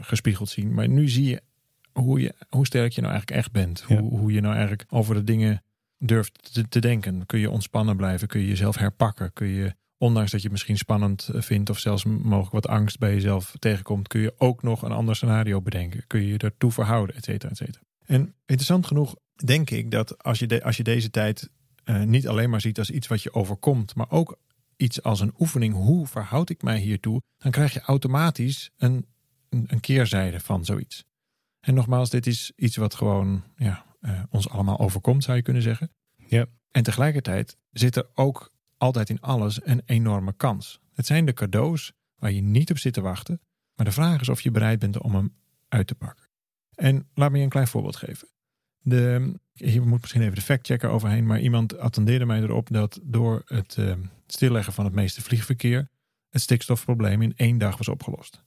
gespiegeld 0.00 0.48
zien. 0.48 0.74
Maar 0.74 0.88
nu 0.88 1.08
zie 1.08 1.28
je 1.28 1.42
hoe, 1.92 2.20
je 2.20 2.34
hoe 2.48 2.66
sterk 2.66 2.92
je 2.92 3.00
nou 3.00 3.12
eigenlijk 3.12 3.40
echt 3.40 3.52
bent. 3.52 3.84
Ja. 3.88 4.00
Hoe, 4.00 4.18
hoe 4.18 4.32
je 4.32 4.40
nou 4.40 4.52
eigenlijk 4.52 4.84
over 4.88 5.14
de 5.14 5.24
dingen 5.24 5.62
durft 5.98 6.70
te, 6.70 6.80
denken. 6.80 7.26
Kun 7.26 7.38
je 7.38 7.50
ontspannen 7.50 7.96
blijven? 7.96 8.28
Kun 8.28 8.40
je 8.40 8.46
jezelf 8.46 8.76
herpakken? 8.76 9.32
Kun 9.32 9.46
je, 9.46 9.74
ondanks 9.98 10.30
dat 10.30 10.40
je 10.40 10.46
het 10.46 10.52
misschien 10.52 10.76
spannend 10.76 11.28
eh, 11.28 11.40
vindt 11.40 11.70
of 11.70 11.78
zelfs 11.78 12.04
mogelijk 12.04 12.52
wat 12.52 12.68
angst 12.68 12.98
bij 12.98 13.14
jezelf 13.14 13.54
tegenkomt, 13.58 14.08
kun 14.08 14.20
je 14.20 14.34
ook 14.38 14.62
nog 14.62 14.82
een 14.82 14.92
ander 14.92 15.16
scenario 15.16 15.62
bedenken. 15.62 16.06
Kun 16.06 16.20
je 16.20 16.28
je 16.28 16.38
ertoe 16.38 16.72
verhouden, 16.72 17.16
et 17.16 17.24
cetera, 17.24 17.50
et 17.50 17.56
cetera. 17.56 17.84
En 18.04 18.34
interessant 18.46 18.86
genoeg 18.86 19.16
denk 19.44 19.70
ik 19.70 19.90
dat 19.90 20.22
als 20.22 20.38
je, 20.38 20.46
de, 20.46 20.64
als 20.64 20.76
je 20.76 20.82
deze 20.82 21.10
tijd 21.10 21.50
eh, 21.84 22.02
niet 22.02 22.28
alleen 22.28 22.50
maar 22.50 22.60
ziet 22.60 22.78
als 22.78 22.90
iets 22.90 23.06
wat 23.06 23.22
je 23.22 23.32
overkomt, 23.32 23.94
maar 23.94 24.10
ook 24.10 24.38
iets 24.76 25.02
als 25.02 25.20
een 25.20 25.34
oefening, 25.38 25.74
hoe 25.74 26.06
verhoud 26.06 26.50
ik 26.50 26.62
mij 26.62 26.78
hiertoe, 26.78 27.22
dan 27.38 27.50
krijg 27.50 27.72
je 27.72 27.80
automatisch 27.80 28.70
een, 28.76 29.06
een, 29.48 29.64
een 29.66 29.80
keerzijde 29.80 30.40
van 30.40 30.64
zoiets. 30.64 31.04
En 31.60 31.74
nogmaals, 31.74 32.10
dit 32.10 32.26
is 32.26 32.52
iets 32.56 32.76
wat 32.76 32.94
gewoon 32.94 33.42
ja, 33.56 33.84
eh, 33.98 34.22
ons 34.30 34.48
allemaal 34.48 34.78
overkomt, 34.78 35.24
zou 35.24 35.36
je 35.36 35.42
kunnen 35.42 35.62
zeggen. 35.62 35.92
Ja. 36.16 36.46
En 36.70 36.82
tegelijkertijd 36.82 37.56
zit 37.70 37.96
er 37.96 38.08
ook 38.14 38.52
altijd 38.76 39.10
in 39.10 39.20
alles 39.20 39.66
een 39.66 39.82
enorme 39.84 40.32
kans. 40.32 40.80
Het 40.92 41.06
zijn 41.06 41.24
de 41.24 41.32
cadeaus 41.32 41.92
waar 42.14 42.32
je 42.32 42.40
niet 42.40 42.70
op 42.70 42.78
zit 42.78 42.92
te 42.92 43.00
wachten, 43.00 43.40
maar 43.74 43.86
de 43.86 43.92
vraag 43.92 44.20
is 44.20 44.28
of 44.28 44.40
je 44.40 44.50
bereid 44.50 44.78
bent 44.78 45.02
om 45.02 45.14
hem 45.14 45.34
uit 45.68 45.86
te 45.86 45.94
pakken. 45.94 46.28
En 46.74 47.08
laat 47.14 47.30
me 47.30 47.38
je 47.38 47.44
een 47.44 47.50
klein 47.50 47.66
voorbeeld 47.66 47.96
geven. 47.96 48.28
De, 48.78 49.34
hier 49.52 49.86
moet 49.86 50.00
misschien 50.00 50.22
even 50.22 50.34
de 50.34 50.40
factchecker 50.40 50.90
overheen, 50.90 51.26
maar 51.26 51.40
iemand 51.40 51.78
attendeerde 51.78 52.24
mij 52.24 52.42
erop 52.42 52.68
dat 52.70 53.00
door 53.02 53.42
het 53.44 53.76
uh, 53.78 53.94
stilleggen 54.26 54.72
van 54.72 54.84
het 54.84 54.94
meeste 54.94 55.22
vliegverkeer 55.22 55.90
het 56.28 56.42
stikstofprobleem 56.42 57.22
in 57.22 57.36
één 57.36 57.58
dag 57.58 57.76
was 57.76 57.88
opgelost. 57.88 58.44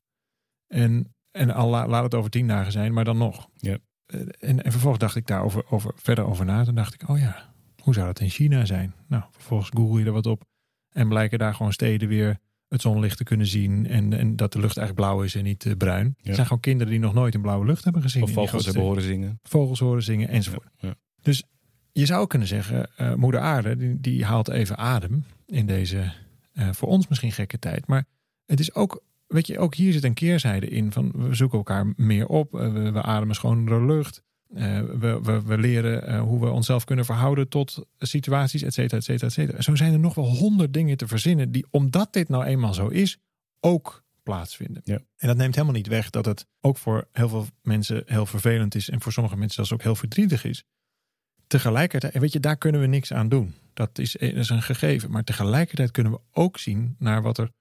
En, 0.67 1.15
en 1.31 1.51
al 1.51 1.69
la, 1.69 1.87
laat 1.87 2.03
het 2.03 2.15
over 2.15 2.29
tien 2.29 2.47
dagen 2.47 2.71
zijn, 2.71 2.93
maar 2.93 3.05
dan 3.05 3.17
nog. 3.17 3.49
Ja. 3.55 3.77
Uh, 4.11 4.21
en, 4.39 4.63
en 4.63 4.71
vervolgens 4.71 5.01
dacht 5.01 5.15
ik 5.15 5.27
daar 5.27 5.43
over, 5.43 5.71
over, 5.71 5.91
verder 5.95 6.25
over 6.25 6.45
na. 6.45 6.63
Toen 6.63 6.75
dacht 6.75 6.93
ik, 6.93 7.09
oh 7.09 7.19
ja, 7.19 7.53
hoe 7.81 7.93
zou 7.93 8.05
dat 8.05 8.19
in 8.19 8.29
China 8.29 8.65
zijn? 8.65 8.93
Nou, 9.07 9.23
vervolgens 9.31 9.69
google 9.73 9.99
je 9.99 10.05
er 10.05 10.11
wat 10.11 10.25
op 10.25 10.43
en 10.89 11.07
blijken 11.07 11.39
daar 11.39 11.53
gewoon 11.53 11.73
steden 11.73 12.07
weer 12.07 12.39
het 12.67 12.81
zonlicht 12.81 13.17
te 13.17 13.23
kunnen 13.23 13.47
zien. 13.47 13.87
En, 13.87 14.13
en 14.13 14.35
dat 14.35 14.53
de 14.53 14.59
lucht 14.59 14.77
eigenlijk 14.77 15.07
blauw 15.07 15.23
is 15.23 15.35
en 15.35 15.43
niet 15.43 15.65
uh, 15.65 15.75
bruin. 15.75 16.05
Ja. 16.05 16.13
Het 16.23 16.35
zijn 16.35 16.47
gewoon 16.47 16.61
kinderen 16.61 16.91
die 16.91 17.01
nog 17.01 17.13
nooit 17.13 17.35
een 17.35 17.41
blauwe 17.41 17.65
lucht 17.65 17.83
hebben 17.83 18.01
gezien. 18.01 18.23
Of 18.23 18.31
vogels 18.31 18.65
hebben 18.65 18.83
horen 18.83 19.03
zingen. 19.03 19.39
Vogels 19.43 19.79
horen 19.79 20.03
zingen 20.03 20.27
enzovoort. 20.27 20.69
Ja, 20.77 20.87
ja. 20.87 20.95
Dus 21.21 21.43
je 21.91 22.05
zou 22.05 22.27
kunnen 22.27 22.47
zeggen, 22.47 22.89
uh, 22.97 23.13
moeder 23.13 23.39
aarde 23.39 23.77
die, 23.77 23.99
die, 23.99 24.25
haalt 24.25 24.47
even 24.47 24.77
adem 24.77 25.25
in 25.45 25.65
deze 25.65 26.13
uh, 26.53 26.69
voor 26.71 26.87
ons 26.87 27.07
misschien 27.07 27.31
gekke 27.31 27.59
tijd. 27.59 27.87
Maar 27.87 28.05
het 28.45 28.59
is 28.59 28.73
ook, 28.73 29.03
weet 29.31 29.47
je, 29.47 29.59
ook 29.59 29.75
hier 29.75 29.93
zit 29.93 30.03
een 30.03 30.13
keerzijde 30.13 30.67
in 30.67 30.91
van 30.91 31.11
we 31.15 31.35
zoeken 31.35 31.57
elkaar 31.57 31.93
meer 31.95 32.27
op. 32.27 32.53
Uh, 32.53 32.73
we, 32.73 32.91
we 32.91 33.01
ademen 33.01 33.35
schonere 33.35 33.85
lucht. 33.85 34.23
we, 34.47 35.19
we, 35.23 35.41
we, 35.41 35.57
leren 35.57 36.19
hoe 36.19 36.39
we 36.39 36.49
onszelf 36.49 36.83
kunnen 36.83 37.05
verhouden 37.05 37.47
tot 37.47 37.85
situaties, 37.97 38.61
et 38.61 38.73
cetera, 38.73 38.97
et 38.97 39.03
cetera, 39.03 39.27
et 39.27 39.33
cetera. 39.33 39.61
Zo 39.61 39.75
zijn 39.75 39.93
er 39.93 39.99
nog 39.99 40.15
wel 40.15 40.35
honderd 40.35 40.73
dingen 40.73 40.97
te 40.97 41.07
verzinnen 41.07 41.51
die, 41.51 41.65
omdat 41.69 42.13
dit 42.13 42.29
nou 42.29 42.43
eenmaal 42.43 42.73
zo 42.73 42.87
is, 42.87 43.17
ook 43.59 44.03
plaatsvinden. 44.23 44.81
Ja. 44.85 44.99
En 45.17 45.27
dat 45.27 45.37
neemt 45.37 45.55
helemaal 45.55 45.75
niet 45.75 45.87
weg 45.87 46.09
dat 46.09 46.25
het 46.25 46.47
ook 46.61 46.77
voor 46.77 47.07
heel 47.11 47.29
veel 47.29 47.47
mensen 47.61 48.03
heel 48.05 48.25
vervelend 48.25 48.75
is 48.75 48.89
en 48.89 49.01
voor 49.01 49.11
sommige 49.11 49.35
mensen 49.35 49.55
zelfs 49.55 49.73
ook 49.73 49.83
heel 49.83 49.95
verdrietig 49.95 50.43
is. 50.43 50.63
Tegelijkertijd, 51.47 52.17
weet 52.17 52.33
je, 52.33 52.39
daar 52.39 52.57
kunnen 52.57 52.81
we 52.81 52.87
niks 52.87 53.13
aan 53.13 53.29
doen. 53.29 53.53
Dat 53.73 53.99
is, 53.99 54.11
dat 54.11 54.35
is 54.35 54.49
een 54.49 54.61
gegeven. 54.61 55.11
Maar 55.11 55.23
tegelijkertijd 55.23 55.91
kunnen 55.91 56.11
we 56.11 56.19
ook 56.31 56.57
zien 56.57 56.95
naar 56.99 57.21
wat 57.21 57.37
er 57.37 57.51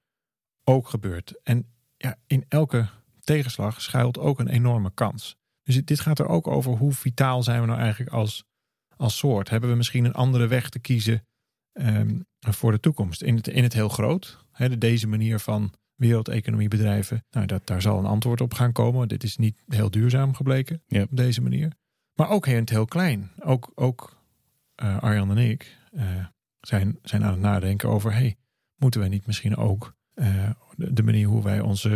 ook 0.65 0.89
gebeurt. 0.89 1.41
En 1.43 1.67
ja, 1.97 2.17
in 2.27 2.45
elke 2.49 2.89
tegenslag 3.21 3.81
schuilt 3.81 4.19
ook 4.19 4.39
een 4.39 4.49
enorme 4.49 4.91
kans. 4.95 5.37
Dus 5.63 5.85
dit 5.85 6.01
gaat 6.01 6.19
er 6.19 6.29
ook 6.29 6.47
over 6.47 6.73
hoe 6.73 6.93
vitaal 6.93 7.43
zijn 7.43 7.61
we 7.61 7.67
nou 7.67 7.79
eigenlijk 7.79 8.11
als, 8.11 8.45
als 8.97 9.17
soort. 9.17 9.51
Hebben 9.51 9.71
we 9.71 9.77
misschien 9.77 10.05
een 10.05 10.15
andere 10.15 10.47
weg 10.47 10.69
te 10.69 10.79
kiezen 10.79 11.27
um, 11.73 12.27
voor 12.41 12.73
de 12.73 12.81
toekomst? 12.81 13.23
In 13.23 13.37
het, 13.37 13.49
in 13.49 13.63
het 13.63 13.73
heel 13.73 13.89
groot. 13.89 14.45
Hè, 14.53 14.79
deze 14.79 15.07
manier 15.07 15.39
van 15.39 15.73
wereldeconomiebedrijven. 15.95 17.25
Nou, 17.31 17.47
dat, 17.47 17.67
daar 17.67 17.83
zal 17.83 17.99
een 17.99 18.07
antwoord 18.07 18.41
op 18.41 18.55
gaan 18.55 18.73
komen. 18.73 19.09
Dit 19.09 19.23
is 19.23 19.37
niet 19.37 19.63
heel 19.67 19.91
duurzaam 19.91 20.35
gebleken 20.35 20.83
op 20.89 21.09
deze 21.11 21.43
manier. 21.43 21.73
Maar 22.15 22.29
ook 22.29 22.47
in 22.47 22.55
het 22.55 22.71
heel 22.71 22.85
klein. 22.85 23.31
Ook, 23.39 23.73
ook 23.75 24.17
uh, 24.83 24.99
Arjan 24.99 25.31
en 25.31 25.39
ik 25.39 25.77
uh, 25.93 26.27
zijn, 26.61 26.99
zijn 27.03 27.25
aan 27.25 27.31
het 27.31 27.41
nadenken 27.41 27.89
over... 27.89 28.13
hey, 28.13 28.37
moeten 28.77 29.01
wij 29.01 29.09
niet 29.09 29.27
misschien 29.27 29.57
ook 29.57 29.95
de, 30.77 30.93
de, 30.93 31.03
manier 31.03 31.27
hoe 31.27 31.43
wij 31.43 31.61
onze, 31.61 31.89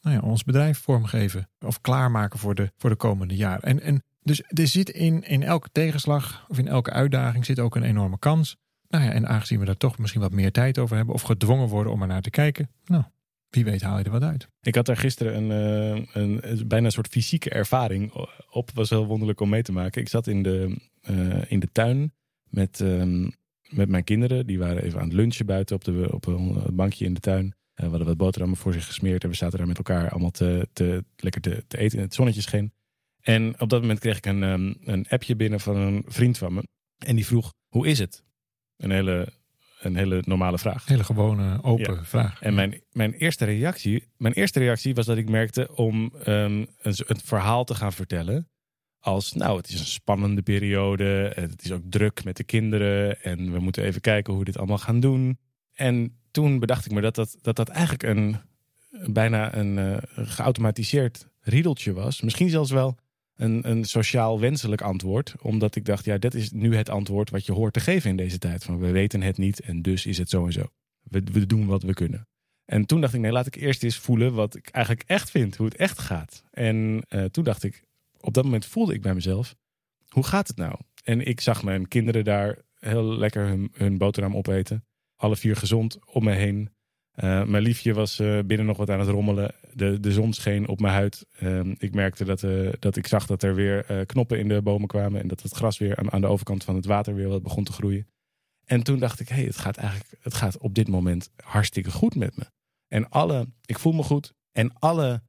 nou 0.00 0.16
ja, 0.16 0.20
ons 0.20 0.44
bedrijf 0.44 0.78
vormgeven... 0.78 1.48
of 1.60 1.80
klaarmaken 1.80 2.38
voor 2.38 2.54
de, 2.54 2.72
voor 2.76 2.90
de 2.90 2.96
komende 2.96 3.36
jaren. 3.36 3.62
En, 3.62 3.80
en 3.80 4.02
dus 4.22 4.42
er 4.48 4.66
zit 4.66 4.90
in, 4.90 5.22
in 5.22 5.42
elke 5.42 5.68
tegenslag 5.72 6.44
of 6.48 6.58
in 6.58 6.68
elke 6.68 6.90
uitdaging 6.90 7.44
zit 7.44 7.58
ook 7.58 7.76
een 7.76 7.82
enorme 7.82 8.18
kans. 8.18 8.56
Nou 8.88 9.04
ja, 9.04 9.10
en 9.10 9.28
aangezien 9.28 9.58
we 9.58 9.64
daar 9.64 9.76
toch 9.76 9.98
misschien 9.98 10.20
wat 10.20 10.32
meer 10.32 10.52
tijd 10.52 10.78
over 10.78 10.96
hebben 10.96 11.14
of 11.14 11.22
gedwongen 11.22 11.68
worden 11.68 11.92
om 11.92 12.02
er 12.02 12.08
naar 12.08 12.22
te 12.22 12.30
kijken, 12.30 12.70
nou, 12.84 13.02
wie 13.50 13.64
weet 13.64 13.82
haal 13.82 13.98
je 13.98 14.04
er 14.04 14.10
wat 14.10 14.22
uit. 14.22 14.48
Ik 14.62 14.74
had 14.74 14.86
daar 14.86 14.96
gisteren 14.96 15.36
een, 15.36 15.50
eh, 15.50 16.22
een, 16.22 16.50
een 16.50 16.68
bijna 16.68 16.86
een 16.86 16.92
soort 16.92 17.08
fysieke 17.08 17.50
ervaring 17.50 18.12
op. 18.50 18.70
Was 18.74 18.90
heel 18.90 19.06
wonderlijk 19.06 19.40
om 19.40 19.48
mee 19.48 19.62
te 19.62 19.72
maken. 19.72 20.00
Ik 20.00 20.08
zat 20.08 20.26
in 20.26 20.42
de, 20.42 20.76
eh, 21.00 21.50
in 21.50 21.60
de 21.60 21.68
tuin 21.72 22.12
met, 22.44 22.80
ehm, 22.80 23.28
met 23.68 23.88
mijn 23.88 24.04
kinderen. 24.04 24.46
Die 24.46 24.58
waren 24.58 24.82
even 24.82 24.98
aan 25.00 25.04
het 25.04 25.16
lunchen 25.16 25.46
buiten 25.46 25.76
op, 25.76 25.84
de, 25.84 26.08
op 26.12 26.26
een 26.26 26.62
bankje 26.70 27.04
in 27.04 27.14
de 27.14 27.20
tuin. 27.20 27.54
Uh, 27.80 27.86
we 27.86 27.90
hadden 27.90 28.06
wat 28.06 28.16
boterhammen 28.16 28.58
voor 28.58 28.72
zich 28.72 28.86
gesmeerd. 28.86 29.22
En 29.24 29.30
we 29.30 29.36
zaten 29.36 29.58
daar 29.58 29.66
met 29.66 29.76
elkaar 29.76 30.10
allemaal 30.10 30.30
te, 30.30 30.68
te, 30.72 31.04
lekker 31.16 31.40
te, 31.40 31.64
te 31.68 31.78
eten 31.78 31.98
in 31.98 32.04
het 32.04 32.14
zonnetje 32.14 32.40
scheen. 32.40 32.72
En 33.20 33.60
op 33.60 33.68
dat 33.68 33.80
moment 33.80 33.98
kreeg 33.98 34.16
ik 34.16 34.26
een, 34.26 34.42
um, 34.42 34.76
een 34.84 35.06
appje 35.08 35.36
binnen 35.36 35.60
van 35.60 35.76
een 35.76 36.04
vriend 36.06 36.38
van 36.38 36.54
me. 36.54 36.62
En 36.98 37.16
die 37.16 37.26
vroeg, 37.26 37.52
hoe 37.68 37.86
is 37.86 37.98
het? 37.98 38.24
Een 38.76 38.90
hele, 38.90 39.32
een 39.80 39.96
hele 39.96 40.22
normale 40.24 40.58
vraag. 40.58 40.86
Hele 40.86 41.04
gewone, 41.04 41.62
open 41.62 42.06
vraag. 42.06 42.42
En 42.42 42.54
mijn, 42.54 42.82
mijn, 42.92 43.12
eerste 43.12 43.44
reactie, 43.44 44.04
mijn 44.16 44.34
eerste 44.34 44.58
reactie 44.58 44.94
was 44.94 45.06
dat 45.06 45.16
ik 45.16 45.28
merkte 45.28 45.76
om 45.76 46.12
um, 46.26 46.66
een, 46.78 46.94
een 47.06 47.20
verhaal 47.24 47.64
te 47.64 47.74
gaan 47.74 47.92
vertellen 47.92 48.48
als, 49.00 49.32
nou, 49.32 49.56
het 49.56 49.68
is 49.68 49.80
een 49.80 49.86
spannende 49.86 50.42
periode. 50.42 51.32
Het 51.34 51.64
is 51.64 51.72
ook 51.72 51.82
druk 51.84 52.24
met 52.24 52.36
de 52.36 52.44
kinderen. 52.44 53.22
En 53.22 53.52
we 53.52 53.58
moeten 53.58 53.84
even 53.84 54.00
kijken 54.00 54.32
hoe 54.32 54.42
we 54.42 54.50
dit 54.50 54.58
allemaal 54.58 54.78
gaan 54.78 55.00
doen. 55.00 55.38
En 55.74 56.19
toen 56.30 56.58
bedacht 56.58 56.86
ik 56.86 56.92
me 56.92 57.00
dat 57.00 57.14
dat, 57.14 57.36
dat, 57.42 57.56
dat 57.56 57.68
eigenlijk 57.68 58.02
een 58.02 58.36
bijna 59.12 59.54
een 59.54 59.76
uh, 59.76 59.96
geautomatiseerd 60.14 61.28
riedeltje 61.40 61.92
was. 61.92 62.20
Misschien 62.20 62.50
zelfs 62.50 62.70
wel 62.70 62.96
een, 63.36 63.70
een 63.70 63.84
sociaal 63.84 64.40
wenselijk 64.40 64.82
antwoord. 64.82 65.34
Omdat 65.40 65.76
ik 65.76 65.84
dacht, 65.84 66.04
ja, 66.04 66.18
dat 66.18 66.34
is 66.34 66.50
nu 66.50 66.76
het 66.76 66.88
antwoord 66.88 67.30
wat 67.30 67.46
je 67.46 67.52
hoort 67.52 67.72
te 67.72 67.80
geven 67.80 68.10
in 68.10 68.16
deze 68.16 68.38
tijd. 68.38 68.64
Van 68.64 68.78
we 68.78 68.90
weten 68.90 69.22
het 69.22 69.38
niet 69.38 69.60
en 69.60 69.82
dus 69.82 70.06
is 70.06 70.18
het 70.18 70.28
zo 70.30 70.46
en 70.46 70.52
zo. 70.52 70.66
We, 71.02 71.22
we 71.32 71.46
doen 71.46 71.66
wat 71.66 71.82
we 71.82 71.94
kunnen. 71.94 72.28
En 72.64 72.86
toen 72.86 73.00
dacht 73.00 73.14
ik, 73.14 73.20
nee, 73.20 73.32
laat 73.32 73.46
ik 73.46 73.56
eerst 73.56 73.82
eens 73.82 73.96
voelen 73.96 74.34
wat 74.34 74.56
ik 74.56 74.68
eigenlijk 74.68 75.08
echt 75.08 75.30
vind. 75.30 75.56
Hoe 75.56 75.66
het 75.66 75.76
echt 75.76 75.98
gaat. 75.98 76.44
En 76.50 77.04
uh, 77.08 77.24
toen 77.24 77.44
dacht 77.44 77.62
ik, 77.62 77.84
op 78.20 78.34
dat 78.34 78.44
moment 78.44 78.66
voelde 78.66 78.94
ik 78.94 79.02
bij 79.02 79.14
mezelf, 79.14 79.56
hoe 80.08 80.24
gaat 80.24 80.48
het 80.48 80.56
nou? 80.56 80.74
En 81.04 81.26
ik 81.26 81.40
zag 81.40 81.62
mijn 81.62 81.88
kinderen 81.88 82.24
daar 82.24 82.58
heel 82.78 83.02
lekker 83.02 83.46
hun, 83.46 83.70
hun 83.72 83.98
boterham 83.98 84.36
opeten. 84.36 84.84
Alle 85.20 85.36
vier 85.36 85.56
gezond 85.56 85.98
om 86.04 86.24
me 86.24 86.32
heen. 86.32 86.70
Uh, 87.16 87.44
mijn 87.44 87.62
liefje 87.62 87.94
was 87.94 88.20
uh, 88.20 88.38
binnen 88.46 88.66
nog 88.66 88.76
wat 88.76 88.90
aan 88.90 89.00
het 89.00 89.08
rommelen. 89.08 89.54
De, 89.72 90.00
de 90.00 90.12
zon 90.12 90.32
scheen 90.32 90.68
op 90.68 90.80
mijn 90.80 90.94
huid. 90.94 91.26
Uh, 91.42 91.60
ik 91.78 91.94
merkte 91.94 92.24
dat, 92.24 92.44
dat 92.80 92.96
ik 92.96 93.06
zag 93.06 93.26
dat 93.26 93.42
er 93.42 93.54
weer 93.54 94.06
knoppen 94.06 94.38
in 94.38 94.48
de 94.48 94.62
bomen 94.62 94.88
kwamen. 94.88 95.20
En 95.20 95.28
dat 95.28 95.42
het 95.42 95.52
gras 95.52 95.78
weer 95.78 95.96
aan, 95.96 96.12
aan, 96.12 96.20
de 96.20 96.26
overkant 96.26 96.64
van 96.64 96.74
het 96.74 96.84
water 96.84 97.14
weer 97.14 97.28
wat 97.28 97.42
begon 97.42 97.64
te 97.64 97.72
groeien. 97.72 98.06
En 98.64 98.82
toen 98.82 98.98
dacht 98.98 99.20
ik, 99.20 99.28
hé, 99.28 99.34
hey, 99.34 99.44
het 99.44 99.56
gaat 99.56 99.76
eigenlijk 99.76 100.16
het 100.20 100.34
gaat 100.34 100.58
op 100.58 100.74
dit 100.74 100.88
moment 100.88 101.30
hartstikke 101.36 101.90
goed 101.90 102.14
met 102.14 102.36
me. 102.36 102.44
En 102.88 103.08
alle, 103.08 103.48
ik 103.64 103.78
voel 103.78 103.92
me 103.92 104.02
goed. 104.02 104.34
En 104.52 104.72
alle 104.78 105.22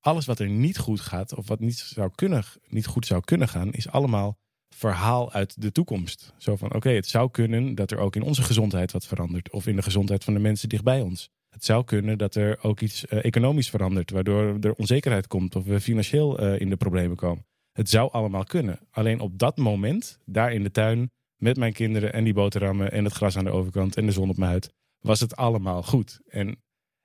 alles 0.00 0.26
wat 0.26 0.38
er 0.38 0.48
niet 0.48 0.78
goed 0.78 1.00
gaat, 1.00 1.34
of 1.34 1.48
wat 1.48 1.60
niet, 1.60 1.78
zou 1.78 2.10
kunnen, 2.14 2.44
niet 2.68 2.86
goed 2.86 3.06
zou 3.06 3.20
kunnen 3.20 3.48
gaan, 3.48 3.72
is 3.72 3.88
allemaal 3.88 4.38
verhaal 4.74 5.32
uit 5.32 5.62
de 5.62 5.72
toekomst. 5.72 6.34
Zo 6.36 6.56
van: 6.56 6.74
oké, 6.74 6.90
het 6.90 7.06
zou 7.06 7.30
kunnen 7.30 7.74
dat 7.74 7.90
er 7.90 7.98
ook 7.98 8.16
in 8.16 8.22
onze 8.22 8.42
gezondheid 8.42 8.92
wat 8.92 9.06
verandert, 9.06 9.50
of 9.50 9.66
in 9.66 9.76
de 9.76 9.82
gezondheid 9.82 10.24
van 10.24 10.34
de 10.34 10.40
mensen 10.40 10.68
dichtbij 10.68 11.00
ons. 11.00 11.28
Het 11.48 11.64
zou 11.64 11.84
kunnen 11.84 12.18
dat 12.18 12.34
er 12.34 12.58
ook 12.62 12.80
iets 12.80 13.04
uh, 13.04 13.24
economisch 13.24 13.70
verandert, 13.70 14.10
waardoor 14.10 14.56
er 14.60 14.74
onzekerheid 14.74 15.26
komt 15.26 15.56
of 15.56 15.64
we 15.64 15.80
financieel 15.80 16.42
uh, 16.42 16.60
in 16.60 16.70
de 16.70 16.76
problemen 16.76 17.16
komen. 17.16 17.46
Het 17.72 17.90
zou 17.90 18.12
allemaal 18.12 18.44
kunnen. 18.44 18.78
Alleen 18.90 19.20
op 19.20 19.38
dat 19.38 19.56
moment, 19.56 20.18
daar 20.24 20.52
in 20.52 20.62
de 20.62 20.70
tuin, 20.70 21.10
met 21.36 21.56
mijn 21.56 21.72
kinderen 21.72 22.12
en 22.12 22.24
die 22.24 22.34
boterhammen 22.34 22.92
en 22.92 23.04
het 23.04 23.12
gras 23.12 23.36
aan 23.36 23.44
de 23.44 23.50
overkant 23.50 23.96
en 23.96 24.06
de 24.06 24.12
zon 24.12 24.30
op 24.30 24.36
mijn 24.36 24.50
huid, 24.50 24.70
was 25.00 25.20
het 25.20 25.36
allemaal 25.36 25.82
goed. 25.82 26.20
En 26.28 26.58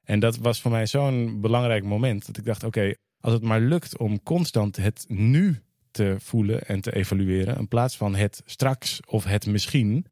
en 0.03 0.20
dat 0.20 0.38
was 0.38 0.62
voor 0.62 0.72
mij 0.72 0.86
zo'n 0.86 1.41
belangrijk 1.41 1.84
moment 1.84 2.25
dat 2.25 2.38
ik 2.38 2.46
dacht: 2.46 2.63
oké, 2.63 2.93
als 3.24 3.34
het 3.34 3.43
maar 3.43 3.62
lukt 3.62 3.98
om 3.98 4.24
constant 4.24 4.75
het 4.75 5.05
nu 5.08 5.62
te 5.93 6.15
voelen 6.19 6.65
en 6.65 6.81
te 6.81 6.95
evalueren, 6.95 7.57
in 7.57 7.67
plaats 7.67 7.97
van 7.97 8.15
het 8.15 8.41
straks 8.45 9.00
of 9.05 9.23
het 9.23 9.45
misschien, 9.45 10.05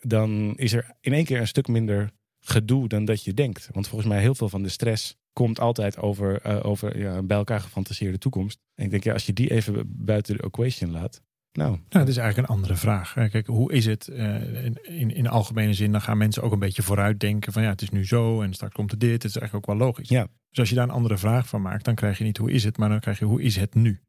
dan 0.00 0.52
is 0.56 0.72
er 0.72 0.96
in 1.00 1.12
één 1.12 1.24
keer 1.24 1.40
een 1.40 1.46
stuk 1.46 1.68
minder 1.68 2.10
gedoe 2.40 2.88
dan 2.88 3.04
dat 3.04 3.24
je 3.24 3.34
denkt. 3.34 3.68
Want 3.72 3.88
volgens 3.88 4.10
mij 4.10 4.20
heel 4.20 4.34
veel 4.34 4.48
van 4.48 4.62
de 4.62 4.68
stress 4.68 5.16
komt 5.32 5.60
altijd 5.60 5.98
over, 5.98 6.46
uh, 6.46 6.64
over 6.64 6.98
ja, 6.98 7.22
bij 7.22 7.36
elkaar 7.36 7.60
gefantaseerde 7.60 8.18
toekomst. 8.18 8.58
En 8.74 8.84
ik 8.84 8.90
denk, 8.90 9.04
ja, 9.04 9.12
als 9.12 9.26
je 9.26 9.32
die 9.32 9.50
even 9.50 9.84
buiten 9.86 10.36
de 10.36 10.42
equation 10.42 10.90
laat, 10.90 11.22
nou, 11.52 11.70
nou, 11.70 11.84
dat 11.88 12.08
is 12.08 12.16
eigenlijk 12.16 12.48
een 12.48 12.54
andere 12.54 12.76
vraag. 12.76 13.12
Kijk, 13.12 13.46
hoe 13.46 13.72
is 13.72 13.86
het 13.86 14.08
uh, 14.12 14.64
in, 14.82 15.14
in 15.14 15.26
algemene 15.26 15.74
zin? 15.74 15.92
Dan 15.92 16.00
gaan 16.00 16.18
mensen 16.18 16.42
ook 16.42 16.52
een 16.52 16.58
beetje 16.58 16.82
vooruit 16.82 17.20
denken 17.20 17.52
van 17.52 17.62
ja, 17.62 17.68
het 17.68 17.82
is 17.82 17.90
nu 17.90 18.06
zo 18.06 18.42
en 18.42 18.52
straks 18.52 18.74
komt 18.74 18.92
er 18.92 18.98
dit. 18.98 19.22
Het 19.22 19.24
is 19.24 19.36
eigenlijk 19.36 19.68
ook 19.68 19.78
wel 19.78 19.86
logisch. 19.86 20.08
Ja. 20.08 20.28
Dus 20.48 20.58
als 20.58 20.68
je 20.68 20.74
daar 20.74 20.84
een 20.84 20.90
andere 20.90 21.18
vraag 21.18 21.48
van 21.48 21.62
maakt, 21.62 21.84
dan 21.84 21.94
krijg 21.94 22.18
je 22.18 22.24
niet 22.24 22.36
hoe 22.36 22.50
is 22.50 22.64
het, 22.64 22.76
maar 22.78 22.88
dan 22.88 23.00
krijg 23.00 23.18
je 23.18 23.24
hoe 23.24 23.42
is 23.42 23.56
het 23.56 23.74
nu? 23.74 24.00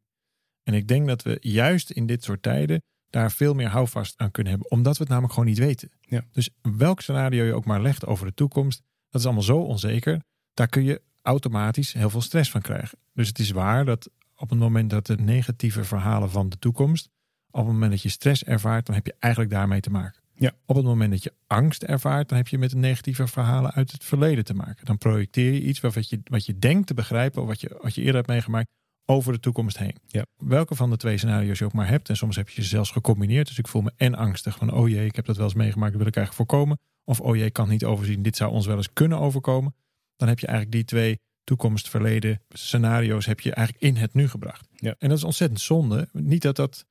En 0.64 0.74
ik 0.74 0.88
denk 0.88 1.08
dat 1.08 1.24
we 1.24 1.38
juist 1.42 1.92
in 1.92 2.06
dit 2.06 2.24
soort 2.24 2.42
tijden 2.42 2.82
daar 3.10 3.32
veel 3.32 3.54
meer 3.54 3.68
houvast 3.68 4.18
aan 4.18 4.32
kunnen 4.32 4.52
hebben, 4.52 4.72
omdat 4.72 4.94
we 4.94 5.00
het 5.00 5.10
namelijk 5.10 5.34
gewoon 5.34 5.50
niet 5.50 5.60
weten. 5.60 5.92
Ja. 6.02 6.26
Dus 6.32 6.50
welk 6.62 7.02
scenario 7.02 7.44
je 7.44 7.54
ook 7.54 7.66
maar 7.66 7.82
legt 7.82 8.06
over 8.06 8.26
de 8.26 8.34
toekomst, 8.34 8.82
dat 9.10 9.22
is 9.22 9.26
allemaal 9.26 9.44
zo 9.44 9.58
onzeker. 9.58 10.22
Daar 10.54 10.68
kun 10.68 10.84
je 10.84 11.02
automatisch 11.22 11.94
heel 11.94 12.10
veel 12.10 12.22
stress 12.22 12.52
van 12.52 12.62
krijgen. 12.62 12.98
Dus 13.14 13.28
het 13.28 13.40
is 13.40 13.52
waar 13.52 13.86
dat 13.86 14.10
op 14.36 14.50
het 14.50 14.60
moment 14.60 14.90
dat 14.90 15.06
de 15.06 15.18
negatieve 15.18 15.84
verhalen 15.84 16.30
van 16.30 16.50
de 16.50 16.60
toekomst 16.60 17.10
op 17.52 17.64
het 17.64 17.74
moment 17.74 17.92
dat 17.92 18.02
je 18.02 18.10
stress 18.10 18.44
ervaart, 18.44 18.86
dan 18.86 18.96
heb 18.96 19.06
je 19.06 19.16
eigenlijk 19.20 19.54
daarmee 19.54 19.80
te 19.80 19.90
maken. 19.90 20.22
Ja. 20.34 20.52
Op 20.66 20.76
het 20.76 20.86
moment 20.86 21.12
dat 21.12 21.24
je 21.24 21.34
angst 21.48 21.84
ervaart, 21.84 22.30
dan 22.30 22.38
heb 22.38 22.48
je 22.48 22.58
met 22.58 22.70
de 22.70 22.78
negatieve 22.78 23.28
verhalen 23.28 23.72
uit 23.72 23.92
het 23.92 24.04
verleden 24.04 24.44
te 24.44 24.54
maken. 24.54 24.86
Dan 24.86 24.98
projecteer 24.98 25.54
je 25.54 25.62
iets 25.62 25.80
wat 25.80 26.10
je, 26.10 26.20
wat 26.24 26.46
je 26.46 26.60
denkt 26.60 26.88
te 26.88 26.94
begrijpen, 26.94 27.42
of 27.42 27.48
wat 27.48 27.62
je, 27.62 27.78
wat 27.82 27.96
je 27.96 28.02
eerder 28.02 28.16
hebt 28.16 28.28
meegemaakt, 28.28 28.70
over 29.12 29.34
de 29.34 29.40
toekomst 29.40 29.78
heen. 29.78 29.96
Ja. 30.08 30.26
Welke 30.38 30.76
van 30.76 30.90
de 30.90 30.98
twee 30.98 31.18
scenario's 31.18 31.60
je 31.60 31.66
ook 31.66 31.74
maar 31.74 31.88
hebt, 31.88 32.10
en 32.10 32.18
soms 32.18 32.36
heb 32.36 32.50
je 32.50 32.62
ze 32.62 32.68
zelfs 32.68 32.92
gecombineerd. 32.92 33.48
Dus 33.48 33.58
ik 33.58 33.68
voel 33.68 33.82
me 33.82 33.92
en 33.98 34.16
angstig 34.16 34.58
van, 34.58 34.74
oh 34.74 34.90
jee, 34.90 35.06
ik 35.06 35.16
heb 35.16 35.26
dat 35.26 35.36
wel 35.36 35.46
eens 35.46 35.54
meegemaakt, 35.54 35.92
dat 35.92 36.00
wil 36.00 36.10
ik 36.10 36.16
eigenlijk 36.16 36.50
voorkomen. 36.50 36.80
Of, 37.04 37.20
oh 37.20 37.36
jee, 37.36 37.46
ik 37.46 37.54
kan 37.54 37.64
het 37.64 37.74
niet 37.74 37.86
overzien, 37.86 38.22
dit 38.22 38.36
zou 38.36 38.52
ons 38.52 38.66
wel 38.66 38.78
eens 38.78 38.94
kunnen 38.94 39.20
overkomen. 39.20 39.76
Dan 40.16 40.28
heb 40.28 40.40
je 40.40 40.48
eigenlijk 40.48 40.76
die 40.76 40.86
twee 40.86 41.20
toekomst, 41.44 41.90
verleden 41.90 42.42
scenario's 42.50 43.26
heb 43.26 43.40
je 43.40 43.54
eigenlijk 43.54 43.86
in 43.86 43.96
het 43.96 44.14
nu 44.14 44.28
gebracht. 44.28 44.68
Ja. 44.76 44.96
En 45.00 45.10
dat 45.10 45.18
is 45.18 45.24
ontzettend 45.24 45.62
zonde. 45.62 46.08
Niet 46.12 46.42
dat 46.42 46.56
dat 46.56 46.86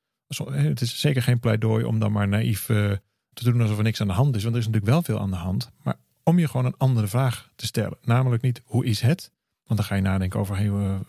het 0.51 0.81
is 0.81 0.99
zeker 0.99 1.21
geen 1.21 1.39
pleidooi 1.39 1.83
om 1.83 1.99
dan 1.99 2.11
maar 2.11 2.27
naïef 2.27 2.69
uh, 2.69 2.91
te 3.33 3.43
doen 3.43 3.61
alsof 3.61 3.77
er 3.77 3.83
niks 3.83 4.01
aan 4.01 4.07
de 4.07 4.13
hand 4.13 4.35
is. 4.35 4.43
Want 4.43 4.55
er 4.55 4.61
is 4.61 4.67
natuurlijk 4.67 4.93
wel 4.93 5.03
veel 5.03 5.19
aan 5.19 5.29
de 5.29 5.35
hand. 5.35 5.71
Maar 5.83 5.95
om 6.23 6.39
je 6.39 6.47
gewoon 6.47 6.65
een 6.65 6.77
andere 6.77 7.07
vraag 7.07 7.51
te 7.55 7.65
stellen. 7.65 7.97
Namelijk 8.01 8.41
niet 8.41 8.61
hoe 8.65 8.85
is 8.85 9.01
het? 9.01 9.31
Want 9.63 9.79
dan 9.79 9.83
ga 9.83 9.95
je 9.95 10.01
nadenken 10.01 10.39
over 10.39 10.57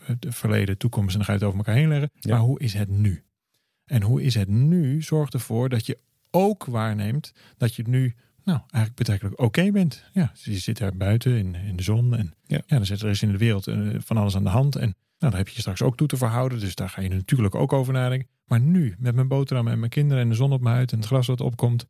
het 0.03 0.25
verleden, 0.29 0.77
toekomst 0.77 1.11
en 1.11 1.15
dan 1.17 1.25
ga 1.25 1.31
je 1.31 1.37
het 1.37 1.47
over 1.47 1.59
elkaar 1.59 1.75
heen 1.75 1.87
leggen. 1.87 2.11
Ja. 2.19 2.31
Maar 2.31 2.45
hoe 2.45 2.59
is 2.59 2.73
het 2.73 2.89
nu? 2.89 3.23
En 3.85 4.01
hoe 4.01 4.21
is 4.21 4.35
het 4.35 4.47
nu 4.47 5.01
zorgt 5.01 5.33
ervoor 5.33 5.69
dat 5.69 5.85
je 5.85 5.97
ook 6.31 6.65
waarneemt 6.65 7.33
dat 7.57 7.75
je 7.75 7.83
nu 7.87 8.15
nou, 8.43 8.59
eigenlijk 8.59 8.95
betrekkelijk 8.95 9.39
oké 9.39 9.71
bent. 9.71 10.03
Ja, 10.13 10.31
dus 10.33 10.43
je 10.43 10.57
zit 10.57 10.77
daar 10.77 10.97
buiten 10.97 11.37
in, 11.37 11.55
in 11.55 11.75
de 11.75 11.83
zon 11.83 12.15
en 12.15 12.33
Ja. 12.45 12.61
ja. 12.65 12.75
dan 12.77 12.85
zit 12.85 13.01
er 13.01 13.09
is 13.09 13.21
in 13.21 13.31
de 13.31 13.37
wereld 13.37 13.67
eh, 13.67 13.77
van 13.97 14.17
alles 14.17 14.35
aan 14.35 14.43
de 14.43 14.49
hand. 14.49 14.75
En 14.75 14.95
nou, 15.17 15.31
daar 15.31 15.37
heb 15.37 15.47
je 15.47 15.53
je 15.53 15.61
straks 15.61 15.81
ook 15.81 15.97
toe 15.97 16.07
te 16.07 16.17
verhouden. 16.17 16.59
Dus 16.59 16.75
daar 16.75 16.89
ga 16.89 17.01
je 17.01 17.09
natuurlijk 17.09 17.55
ook 17.55 17.73
over 17.73 17.93
nadenken. 17.93 18.27
Maar 18.45 18.59
nu, 18.59 18.95
met 18.97 19.15
mijn 19.15 19.27
boterham 19.27 19.67
en 19.67 19.79
mijn 19.79 19.91
kinderen 19.91 20.23
en 20.23 20.29
de 20.29 20.35
zon 20.35 20.51
op 20.51 20.61
mijn 20.61 20.75
huid 20.75 20.91
en 20.91 20.97
het 20.97 21.07
gras 21.07 21.27
wat 21.27 21.41
opkomt, 21.41 21.85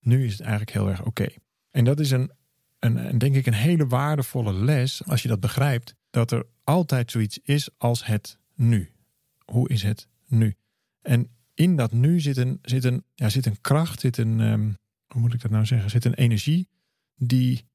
nu 0.00 0.24
is 0.24 0.32
het 0.32 0.40
eigenlijk 0.40 0.70
heel 0.70 0.88
erg 0.88 1.04
oké. 1.04 1.26
En 1.70 1.84
dat 1.84 2.00
is 2.00 2.10
een, 2.10 2.30
een, 2.78 2.96
een, 3.08 3.18
denk 3.18 3.34
ik, 3.34 3.46
een 3.46 3.52
hele 3.52 3.86
waardevolle 3.86 4.52
les 4.52 5.04
als 5.04 5.22
je 5.22 5.28
dat 5.28 5.40
begrijpt. 5.40 5.94
Dat 6.10 6.30
er 6.30 6.46
altijd 6.64 7.10
zoiets 7.10 7.38
is 7.42 7.68
als 7.78 8.06
het 8.06 8.38
nu. 8.54 8.92
Hoe 9.44 9.68
is 9.68 9.82
het 9.82 10.08
nu? 10.26 10.56
En 11.02 11.30
in 11.54 11.76
dat 11.76 11.92
nu 11.92 12.20
zit 12.20 12.36
een, 12.36 12.58
zit 12.62 12.84
een, 12.84 13.04
ja, 13.14 13.28
zit 13.28 13.46
een 13.46 13.60
kracht, 13.60 14.00
zit 14.00 14.16
een, 14.16 14.40
um, 14.40 14.76
hoe 15.06 15.20
moet 15.20 15.34
ik 15.34 15.40
dat 15.40 15.50
nou 15.50 15.66
zeggen? 15.66 15.90
Zit 15.90 16.04
een 16.04 16.14
energie 16.14 16.68
die 17.14 17.66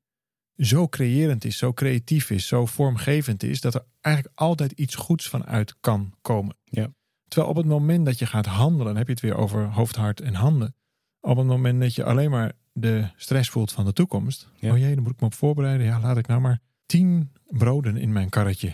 zo 0.58 0.88
creërend 0.88 1.46
is, 1.46 1.58
zo 1.58 1.74
creatief 1.74 2.30
is, 2.30 2.48
zo 2.48 2.66
vormgevend 2.66 3.44
is, 3.44 3.62
dat 3.62 3.76
er 3.76 3.86
eigenlijk 4.02 4.40
altijd 4.40 4.72
iets 4.72 4.96
goeds 4.96 5.28
vanuit 5.30 5.76
kan 5.80 6.14
komen. 6.22 6.56
Ja. 6.64 6.94
Terwijl 7.28 7.52
op 7.52 7.58
het 7.58 7.66
moment 7.66 8.06
dat 8.06 8.20
je 8.20 8.26
gaat 8.26 8.46
handelen, 8.46 8.86
dan 8.86 8.96
heb 8.96 9.08
je 9.08 9.14
het 9.14 9.22
weer 9.22 9.36
over 9.36 9.72
hoofd, 9.72 9.96
hart 9.96 10.22
en 10.22 10.34
handen. 10.34 10.76
Op 11.20 11.38
het 11.38 11.48
moment 11.48 11.82
dat 11.82 11.96
je 11.96 12.04
alleen 12.04 12.30
maar 12.30 12.52
de 12.72 13.10
stress 13.16 13.50
voelt 13.50 13.72
van 13.72 13.86
de 13.86 13.94
toekomst. 13.94 14.50
Ja. 14.56 14.72
Oh 14.72 14.78
jee, 14.78 14.94
dan 14.94 15.04
moet 15.04 15.14
ik 15.14 15.20
me 15.20 15.26
op 15.26 15.34
voorbereiden. 15.34 15.86
Ja, 15.86 16.00
laat 16.00 16.18
ik 16.18 16.28
nou 16.28 16.42
maar 16.42 16.60
tien 16.86 17.32
broden 17.58 17.98
in 17.98 18.12
mijn 18.12 18.30
karretje 18.30 18.74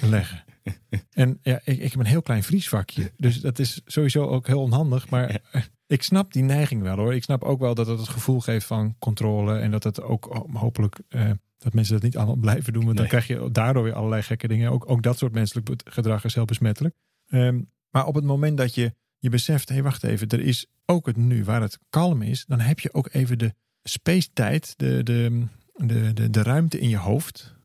leggen. 0.00 0.44
en 1.12 1.38
ja, 1.42 1.60
ik, 1.64 1.78
ik 1.78 1.90
heb 1.90 2.00
een 2.00 2.06
heel 2.06 2.22
klein 2.22 2.42
vriesvakje. 2.42 3.12
Dus 3.16 3.40
dat 3.40 3.58
is 3.58 3.80
sowieso 3.84 4.26
ook 4.26 4.46
heel 4.46 4.60
onhandig. 4.60 5.08
Maar 5.08 5.40
ik 5.86 6.02
snap 6.02 6.32
die 6.32 6.42
neiging 6.42 6.82
wel 6.82 6.96
hoor. 6.96 7.14
Ik 7.14 7.22
snap 7.22 7.42
ook 7.42 7.60
wel 7.60 7.74
dat 7.74 7.86
het 7.86 7.98
het 7.98 8.08
gevoel 8.08 8.40
geeft 8.40 8.66
van 8.66 8.96
controle. 8.98 9.58
En 9.58 9.70
dat 9.70 9.84
het 9.84 10.02
ook 10.02 10.46
hopelijk 10.52 11.00
eh, 11.08 11.30
dat 11.58 11.74
mensen 11.74 11.94
dat 11.94 12.02
niet 12.02 12.16
allemaal 12.16 12.36
blijven 12.36 12.72
doen. 12.72 12.84
Want 12.84 12.98
Nee. 12.98 13.08
dan 13.08 13.20
krijg 13.20 13.40
je 13.40 13.50
daardoor 13.52 13.82
weer 13.82 13.94
allerlei 13.94 14.22
gekke 14.22 14.48
dingen. 14.48 14.70
Ook, 14.70 14.90
ook 14.90 15.02
dat 15.02 15.18
soort 15.18 15.32
menselijk 15.32 15.70
gedrag 15.84 16.24
is 16.24 16.34
heel 16.34 16.44
besmettelijk. 16.44 16.94
Ehm, 17.28 17.60
maar 17.90 18.06
op 18.06 18.14
het 18.14 18.24
moment 18.24 18.56
dat 18.56 18.74
je 18.74 18.94
je 19.18 19.30
beseft, 19.30 19.68
hé 19.68 19.74
hey, 19.74 19.82
wacht 19.84 20.04
even, 20.04 20.28
er 20.28 20.40
is 20.40 20.66
ook 20.84 21.06
het 21.06 21.16
nu 21.16 21.44
waar 21.44 21.60
het 21.60 21.78
kalm 21.90 22.22
is, 22.22 22.44
dan 22.46 22.60
heb 22.60 22.80
je 22.80 22.94
ook 22.94 23.08
even 23.12 23.38
de 23.38 23.54
space-tijd, 23.82 24.74
de, 24.76 25.02
de, 25.02 25.44
de, 25.74 26.12
de, 26.12 26.30
de 26.30 26.42
ruimte 26.42 26.78
in 26.78 26.88
je 26.88 26.96
hoofd. 26.96 27.55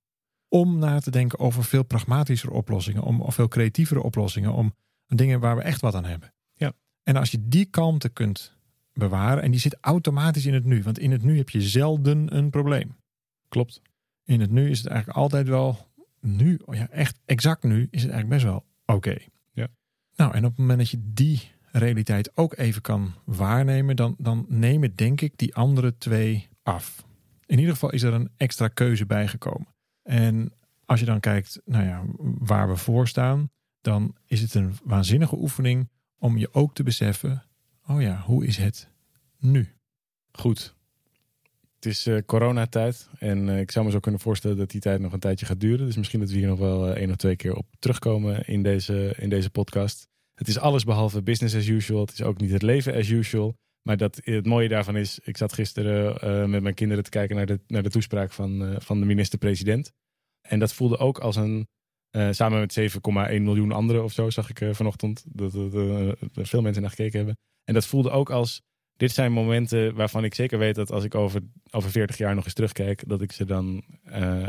Om 0.52 0.78
na 0.78 1.00
te 1.00 1.12
denken 1.12 1.40
over 1.40 1.64
veel 1.64 1.84
pragmatischer 1.84 2.52
oplossingen. 2.52 3.04
Om, 3.04 3.22
of 3.22 3.36
veel 3.36 3.48
creatievere 3.48 4.04
oplossingen. 4.04 4.54
Om 4.54 4.74
dingen 5.08 5.40
waar 5.40 5.56
we 5.56 5.62
echt 5.62 5.82
wat 5.82 5.96
aan 5.96 6.06
hebben. 6.06 6.34
Ja. 6.54 6.74
En 7.04 7.16
als 7.16 7.32
je 7.32 7.48
die 7.48 7.66
kalmte 7.66 8.10
kunt 8.10 8.56
bewaren. 8.94 9.44
en 9.44 9.52
die 9.52 9.60
zit 9.60 9.78
automatisch 9.82 10.46
in 10.46 10.54
het 10.54 10.66
nu. 10.66 10.84
Want 10.84 11.00
in 11.00 11.12
het 11.12 11.24
nu 11.24 11.38
heb 11.38 11.50
je 11.50 11.62
zelden 11.62 12.36
een 12.36 12.50
probleem. 12.50 12.96
Klopt. 13.50 13.82
In 14.26 14.40
het 14.40 14.52
nu 14.52 14.70
is 14.70 14.78
het 14.78 14.88
eigenlijk 14.88 15.20
altijd 15.20 15.48
wel. 15.48 15.88
nu, 16.20 16.60
oh 16.66 16.76
ja, 16.76 16.90
echt 16.90 17.20
exact 17.26 17.64
nu 17.64 17.88
is 17.92 18.04
het 18.04 18.12
eigenlijk 18.12 18.30
best 18.30 18.44
wel 18.44 18.66
oké. 18.86 19.18
Ja. 19.54 19.68
Nou, 20.16 20.34
en 20.34 20.44
op 20.44 20.50
het 20.50 20.60
moment 20.60 20.80
dat 20.80 20.90
je 20.90 21.02
die 21.04 21.42
realiteit 21.72 22.38
ook 22.38 22.58
even 22.58 22.82
kan 22.82 23.14
waarnemen, 23.26 23.96
dan, 23.96 24.16
dan 24.18 24.46
nemen 24.48 24.96
denk 24.96 25.22
ik 25.22 25.34
die 25.36 25.56
andere 25.56 25.98
twee 25.98 26.48
af. 26.64 27.06
In 27.46 27.60
ieder 27.60 27.74
geval 27.74 27.92
is 27.92 28.04
er 28.04 28.14
een 28.14 28.30
extra 28.38 28.68
keuze 28.68 29.06
bijgekomen. 29.06 29.68
En 30.04 30.54
als 30.86 31.00
je 31.00 31.06
dan 31.06 31.20
kijkt 31.20 31.62
nou 31.66 31.86
ja, 31.86 32.04
waar 32.40 32.70
we 32.70 32.76
voor 32.76 33.08
staan, 33.08 33.50
dan 33.82 34.16
is 34.26 34.42
het 34.42 34.54
een 34.54 34.76
waanzinnige 34.84 35.38
oefening 35.38 35.90
om 36.18 36.38
je 36.38 36.54
ook 36.54 36.74
te 36.74 36.84
beseffen: 36.84 37.44
oh 37.88 38.02
ja, 38.02 38.22
hoe 38.26 38.46
is 38.46 38.58
het 38.58 38.90
nu? 39.38 39.76
Goed. 40.32 40.76
Het 41.76 41.92
is 41.92 42.08
eh, 42.08 42.18
coronatijd 42.26 43.10
en 43.20 43.50
eh, 43.50 43.60
ik 43.60 43.72
zou 43.72 43.86
me 43.86 43.92
zo 43.92 44.00
kunnen 44.00 44.20
voorstellen 44.20 44.58
dat 44.58 44.70
die 44.70 44.82
tijd 44.82 45.00
nog 45.00 45.14
een 45.14 45.20
tijdje 45.20 45.46
gaat 45.46 45.60
duren. 45.60 45.86
Dus 45.86 45.98
misschien 45.98 46.20
dat 46.20 46.30
we 46.30 46.38
hier 46.38 46.48
nog 46.48 46.60
wel 46.60 46.88
eh, 46.88 47.02
één 47.02 47.10
of 47.10 47.16
twee 47.16 47.36
keer 47.36 47.56
op 47.56 47.66
terugkomen 47.80 48.48
in 48.48 48.64
deze, 48.64 49.14
in 49.18 49.30
deze 49.30 49.50
podcast. 49.50 50.08
Het 50.36 50.48
is 50.48 50.60
alles 50.60 50.84
behalve 50.84 51.22
business 51.22 51.56
as 51.56 51.68
usual. 51.68 52.02
Het 52.02 52.12
is 52.12 52.22
ook 52.22 52.42
niet 52.42 52.52
het 52.52 52.62
leven 52.62 52.96
as 52.96 53.10
usual. 53.10 53.56
Maar 53.82 53.98
dat, 53.98 54.22
het 54.24 54.46
mooie 54.46 54.68
daarvan 54.68 54.96
is, 54.98 55.20
ik 55.20 55.38
zat 55.38 55.54
gisteren 55.54 56.20
eh, 56.20 56.46
met 56.46 56.62
mijn 56.62 56.76
kinderen 56.76 57.04
te 57.04 57.10
kijken 57.10 57.36
naar 57.36 57.46
de, 57.46 57.60
naar 57.68 57.84
de 57.84 57.90
toespraak 57.90 58.32
van, 58.32 58.66
eh, 58.66 58.76
van 58.80 59.00
de 59.00 59.06
minister-president. 59.06 59.92
En 60.48 60.60
dat 60.60 60.74
voelde 60.74 60.98
ook 60.98 61.20
als 61.20 61.36
een, 61.36 61.68
eh, 62.10 62.28
samen 62.32 62.60
met 62.60 62.74
7,1 62.74 63.44
miljoen 63.44 63.72
anderen 63.72 64.04
of 64.04 64.12
zo, 64.12 64.30
zag 64.30 64.50
ik 64.50 64.76
vanochtend, 64.76 65.24
dat, 65.28 65.54
er 65.54 66.18
veel 66.48 66.62
mensen 66.62 66.82
naar 66.82 66.92
gekeken 66.92 67.18
hebben. 67.18 67.38
En 67.64 67.74
dat 67.74 67.86
voelde 67.86 68.10
ook 68.10 68.30
als, 68.30 68.62
dit 68.94 69.12
zijn 69.12 69.32
momenten 69.32 69.96
waarvan 69.96 70.24
ik 70.24 70.36
zeker 70.36 70.60
weet 70.60 70.76
dat 70.76 70.92
als 70.92 71.04
ik 71.04 71.16
over, 71.16 71.42
over 71.72 71.92
40 71.92 72.18
jaar 72.18 72.36
nog 72.36 72.46
eens 72.46 72.54
terugkijk, 72.54 73.04
dat 73.08 73.22
ik 73.22 73.32
ze 73.32 73.46
dan 73.46 73.84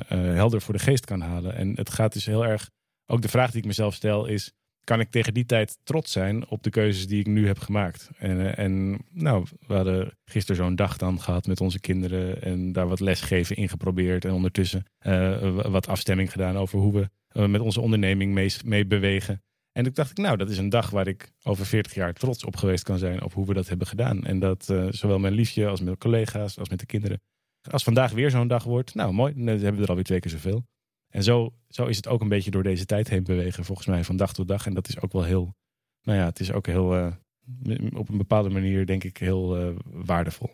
helder 0.07 0.61
voor 0.61 0.75
de 0.75 0.81
geest 0.81 1.05
kan 1.05 1.21
halen. 1.21 1.55
En 1.55 1.77
het 1.77 1.91
gaat 1.91 2.12
dus 2.12 2.27
heel 2.27 2.47
erg, 2.47 2.71
ook 3.07 3.23
de 3.23 3.29
vraag 3.29 3.51
die 3.51 3.61
ik 3.61 3.67
mezelf 3.67 3.95
stel 3.95 4.27
is, 4.27 4.53
kan 4.85 5.01
ik 5.01 5.11
tegen 5.11 5.35
die 5.35 5.47
tijd 5.47 5.79
trots 5.83 6.12
zijn 6.12 6.49
op 6.49 6.62
de 6.62 6.71
keuzes 6.71 7.07
die 7.07 7.21
ik 7.21 7.27
nu 7.27 7.47
heb 7.47 7.59
gemaakt. 7.59 8.11
En, 8.19 8.41
eh, 8.41 8.65
en 8.65 8.99
nou, 9.11 9.47
we 9.67 9.75
hadden 9.75 10.17
gisteren 10.25 10.65
zo'n 10.65 10.77
dag 10.77 10.97
dan 10.97 11.21
gehad 11.21 11.47
met 11.47 11.61
onze 11.61 11.81
kinderen 11.81 12.43
en 12.43 12.73
daar 12.73 12.89
wat 12.89 13.01
lesgeven 13.01 13.57
in 13.57 13.69
geprobeerd. 13.69 14.25
En 14.25 14.33
ondertussen 14.33 14.85
eh, 14.99 15.61
wat 15.71 15.89
afstemming 15.89 16.33
gedaan 16.33 16.57
over 16.57 16.79
hoe 16.79 16.93
we 16.93 17.11
eh, 17.29 17.47
met 17.47 17.61
onze 17.61 17.81
onderneming 17.81 18.51
mee, 18.65 18.87
bewegen. 18.87 19.43
En 19.73 19.85
toen 19.85 19.93
dacht 19.93 20.11
ik, 20.11 20.17
nou, 20.17 20.37
dat 20.37 20.51
is 20.51 20.59
een 20.59 20.69
dag 20.69 20.91
waar 20.91 21.07
ik 21.07 21.33
over 21.43 21.67
40 21.67 21.95
jaar 21.95 22.12
trots 22.12 22.45
op 22.45 22.57
geweest 22.57 22.85
kan 22.85 22.99
zijn 22.99 23.23
op 23.23 23.33
hoe 23.33 23.47
we 23.47 23.55
dat 23.55 23.69
hebben 23.69 23.87
gedaan. 23.87 24.25
En 24.25 24.39
dat 24.39 24.75
zowel 24.91 25.19
mijn 25.19 25.33
liefje 25.35 25.69
als 25.69 25.81
met 25.81 25.99
collega's 25.99 26.59
als 26.59 26.69
met 26.69 26.79
de 26.79 26.87
kinderen. 26.87 27.21
Als 27.71 27.83
vandaag 27.83 28.12
weer 28.12 28.31
zo'n 28.31 28.49
dag 28.49 28.65
wordt, 28.65 28.95
nou 28.95 29.12
mooi, 29.12 29.33
dan 29.35 29.47
hebben 29.47 29.77
we 29.77 29.83
er 29.83 29.89
alweer 29.89 30.05
twee 30.05 30.21
keer 30.21 30.31
zoveel. 30.31 30.65
En 31.12 31.23
zo, 31.23 31.54
zo 31.69 31.87
is 31.87 31.97
het 31.97 32.09
ook 32.09 32.21
een 32.21 32.28
beetje 32.28 32.50
door 32.50 32.62
deze 32.62 32.87
tijd 32.87 33.09
heen 33.09 33.25
bewegen, 33.25 33.64
volgens 33.64 33.87
mij, 33.87 34.04
van 34.04 34.16
dag 34.16 34.33
tot 34.33 34.49
dag. 34.49 34.66
En 34.66 34.75
dat 34.75 34.88
is 34.88 35.00
ook 35.00 35.12
wel 35.12 35.25
heel, 35.25 35.54
nou 36.02 36.19
ja, 36.19 36.25
het 36.25 36.40
is 36.40 36.52
ook 36.52 36.66
heel, 36.66 36.97
eh, 36.97 37.12
op 37.95 38.09
een 38.09 38.16
bepaalde 38.16 38.50
manier, 38.50 38.87
denk 38.87 39.04
ik, 39.04 39.16
heel 39.16 39.59
eh, 39.59 39.75
waardevol. 39.85 40.50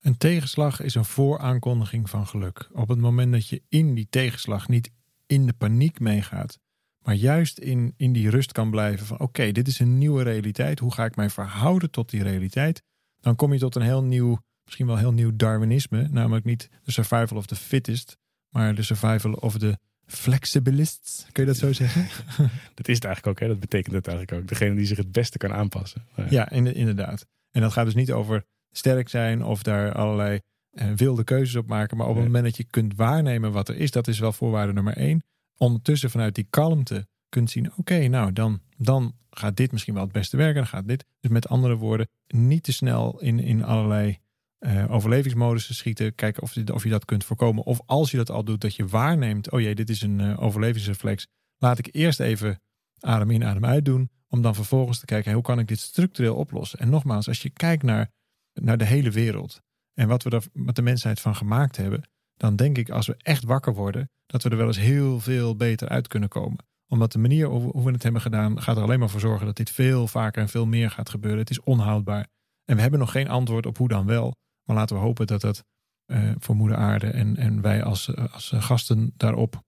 Een 0.00 0.16
tegenslag 0.16 0.80
is 0.80 0.94
een 0.94 1.04
vooraankondiging 1.04 2.10
van 2.10 2.26
geluk. 2.26 2.68
Op 2.72 2.88
het 2.88 2.98
moment 2.98 3.32
dat 3.32 3.48
je 3.48 3.62
in 3.68 3.94
die 3.94 4.06
tegenslag 4.10 4.68
niet 4.68 4.90
in 5.26 5.46
de 5.46 5.52
paniek 5.52 6.00
meegaat, 6.00 6.58
maar 6.98 7.14
juist 7.14 7.58
in, 7.58 7.94
in 7.96 8.12
die 8.12 8.30
rust 8.30 8.52
kan 8.52 8.70
blijven 8.70 9.06
van 9.06 9.18
oké, 9.18 9.52
dit 9.52 9.68
is 9.68 9.78
een 9.78 9.98
nieuwe 9.98 10.22
realiteit. 10.22 10.78
Hoe 10.78 10.92
ga 10.92 11.04
ik 11.04 11.16
mij 11.16 11.30
verhouden 11.30 11.90
tot 11.90 12.10
die 12.10 12.22
realiteit? 12.22 12.82
Dan 13.20 13.36
kom 13.36 13.52
je 13.52 13.58
tot 13.58 13.74
een 13.74 13.82
heel 13.82 14.04
nieuw, 14.04 14.38
misschien 14.64 14.86
wel 14.86 14.96
heel 14.96 15.12
nieuw 15.12 15.36
Darwinisme. 15.36 16.08
Namelijk 16.10 16.44
niet 16.44 16.68
de 16.82 16.92
survival 16.92 17.36
of 17.36 17.46
the 17.46 17.56
fittest, 17.56 18.18
maar 18.52 18.74
de 18.74 18.82
survival 18.82 19.32
of 19.32 19.58
the 19.58 19.78
flexibilists. 20.06 21.26
Kun 21.32 21.42
je 21.44 21.48
dat 21.48 21.58
zo 21.58 21.72
zeggen? 21.72 22.06
Dat 22.74 22.88
is 22.88 22.94
het 22.94 23.04
eigenlijk 23.04 23.26
ook, 23.26 23.40
hè? 23.40 23.46
dat 23.48 23.60
betekent 23.60 23.94
het 23.94 24.06
eigenlijk 24.06 24.42
ook. 24.42 24.48
Degene 24.48 24.74
die 24.74 24.86
zich 24.86 24.96
het 24.96 25.12
beste 25.12 25.38
kan 25.38 25.52
aanpassen. 25.52 26.06
Ja, 26.28 26.50
in- 26.50 26.74
inderdaad. 26.74 27.26
En 27.50 27.60
dat 27.60 27.72
gaat 27.72 27.84
dus 27.84 27.94
niet 27.94 28.12
over 28.12 28.44
sterk 28.70 29.08
zijn 29.08 29.44
of 29.44 29.62
daar 29.62 29.92
allerlei 29.92 30.40
eh, 30.70 30.90
wilde 30.96 31.24
keuzes 31.24 31.54
op 31.56 31.66
maken. 31.66 31.96
Maar 31.96 32.06
op 32.06 32.14
het 32.14 32.24
moment 32.24 32.44
dat 32.44 32.56
je 32.56 32.64
kunt 32.64 32.94
waarnemen 32.96 33.52
wat 33.52 33.68
er 33.68 33.76
is, 33.76 33.90
dat 33.90 34.08
is 34.08 34.18
wel 34.18 34.32
voorwaarde 34.32 34.72
nummer 34.72 34.96
één. 34.96 35.22
Ondertussen 35.56 36.10
vanuit 36.10 36.34
die 36.34 36.46
kalmte 36.50 37.06
kunt 37.28 37.50
zien, 37.50 37.72
oké, 37.76 38.06
nou 38.08 38.32
dan, 38.32 38.60
dan 38.76 39.14
gaat 39.30 39.56
dit 39.56 39.72
misschien 39.72 39.94
wel 39.94 40.02
het 40.02 40.12
beste 40.12 40.36
werken. 40.36 40.54
Dan 40.56 40.66
gaat 40.66 40.88
dit. 40.88 41.04
Dus 41.20 41.30
met 41.30 41.48
andere 41.48 41.76
woorden, 41.76 42.08
niet 42.26 42.62
te 42.62 42.72
snel 42.72 43.20
in, 43.20 43.38
in 43.40 43.64
allerlei 43.64 44.18
eh 44.62 44.92
overlevingsmodussen 44.92 45.74
schieten. 45.74 46.14
Kijken 46.14 46.42
of 46.42 46.56
of 46.56 46.82
je 46.82 46.90
dat 46.90 47.04
kunt 47.04 47.24
voorkomen. 47.24 47.64
Of 47.64 47.80
als 47.86 48.10
je 48.10 48.16
dat 48.16 48.30
al 48.30 48.44
doet, 48.44 48.60
dat 48.60 48.74
je 48.74 48.86
waarneemt, 48.86 49.50
oh 49.50 49.60
jee, 49.60 49.74
dit 49.74 49.90
is 49.90 50.02
een 50.02 50.20
eh, 50.20 50.42
overlevingsreflex. 50.42 51.26
Laat 51.58 51.78
ik 51.78 51.88
eerst 51.90 52.20
even 52.20 52.60
adem 53.00 53.30
in, 53.30 53.44
adem 53.44 53.64
uit 53.64 53.84
doen. 53.84 54.10
Om 54.28 54.42
dan 54.42 54.54
vervolgens 54.54 54.98
te 54.98 55.04
kijken, 55.04 55.32
hoe 55.32 55.42
kan 55.42 55.58
ik 55.58 55.68
dit 55.68 55.78
structureel 55.78 56.34
oplossen? 56.34 56.78
En 56.78 56.90
nogmaals, 56.90 57.28
als 57.28 57.42
je 57.42 57.50
kijkt 57.50 57.82
naar, 57.82 58.10
naar 58.52 58.78
de 58.78 58.84
hele 58.84 59.10
wereld 59.10 59.60
en 59.94 60.08
wat 60.08 60.22
we 60.22 60.30
er 60.30 60.44
met 60.52 60.76
de 60.76 60.82
mensheid 60.82 61.20
van 61.20 61.34
gemaakt 61.34 61.76
hebben, 61.76 62.02
dan 62.34 62.56
denk 62.56 62.78
ik 62.78 62.90
als 62.90 63.06
we 63.06 63.14
echt 63.18 63.44
wakker 63.44 63.74
worden, 63.74 64.10
dat 64.26 64.42
we 64.42 64.50
er 64.50 64.56
wel 64.56 64.66
eens 64.66 64.78
heel 64.78 65.20
veel 65.20 65.56
beter 65.56 65.88
uit 65.88 66.08
kunnen 66.08 66.28
komen. 66.28 66.64
Omdat 66.88 67.12
de 67.12 67.18
manier 67.18 67.46
hoe 67.46 67.84
we 67.84 67.90
het 67.90 68.02
hebben 68.02 68.20
gedaan, 68.20 68.62
gaat 68.62 68.76
er 68.76 68.82
alleen 68.82 68.98
maar 68.98 69.10
voor 69.10 69.20
zorgen 69.20 69.46
dat 69.46 69.56
dit 69.56 69.70
veel 69.70 70.06
vaker 70.06 70.42
en 70.42 70.48
veel 70.48 70.66
meer 70.66 70.90
gaat 70.90 71.08
gebeuren. 71.08 71.40
Het 71.40 71.50
is 71.50 71.60
onhoudbaar. 71.60 72.26
En 72.64 72.74
we 72.74 72.82
hebben 72.82 73.00
nog 73.00 73.10
geen 73.10 73.28
antwoord 73.28 73.66
op 73.66 73.78
hoe 73.78 73.88
dan 73.88 74.06
wel. 74.06 74.34
Maar 74.64 74.76
laten 74.76 74.96
we 74.96 75.02
hopen 75.02 75.26
dat 75.26 75.40
dat 75.40 75.64
eh, 76.06 76.30
voor 76.38 76.56
Moeder 76.56 76.76
Aarde 76.76 77.06
en, 77.06 77.36
en 77.36 77.60
wij 77.60 77.82
als, 77.82 78.14
eh, 78.14 78.32
als 78.34 78.52
eh, 78.52 78.62
gasten 78.62 79.12
daarop 79.16 79.62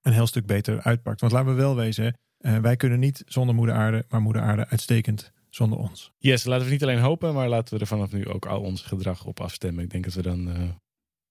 een 0.00 0.12
heel 0.12 0.26
stuk 0.26 0.46
beter 0.46 0.82
uitpakt. 0.82 1.20
Want 1.20 1.32
laten 1.32 1.48
we 1.48 1.60
wel 1.60 1.76
wezen, 1.76 2.18
wij 2.38 2.76
kunnen 2.76 2.98
niet 2.98 3.22
zonder 3.26 3.54
Moeder 3.54 3.74
Aarde, 3.74 4.04
maar 4.08 4.22
Moeder 4.22 4.42
Aarde 4.42 4.68
uitstekend 4.68 5.32
zonder 5.50 5.78
ons. 5.78 6.12
Yes, 6.18 6.44
laten 6.44 6.66
we 6.66 6.72
niet 6.72 6.82
alleen 6.82 6.98
hopen, 6.98 7.34
maar 7.34 7.48
laten 7.48 7.74
we 7.74 7.80
er 7.80 7.86
vanaf 7.86 8.12
nu 8.12 8.28
ook 8.28 8.46
al 8.46 8.60
ons 8.60 8.82
gedrag 8.82 9.24
op 9.24 9.40
afstemmen. 9.40 9.84
Ik 9.84 9.90
denk 9.90 10.04
dat 10.04 10.14
we 10.14 10.22
dan, 10.22 10.52
eh, 10.52 10.62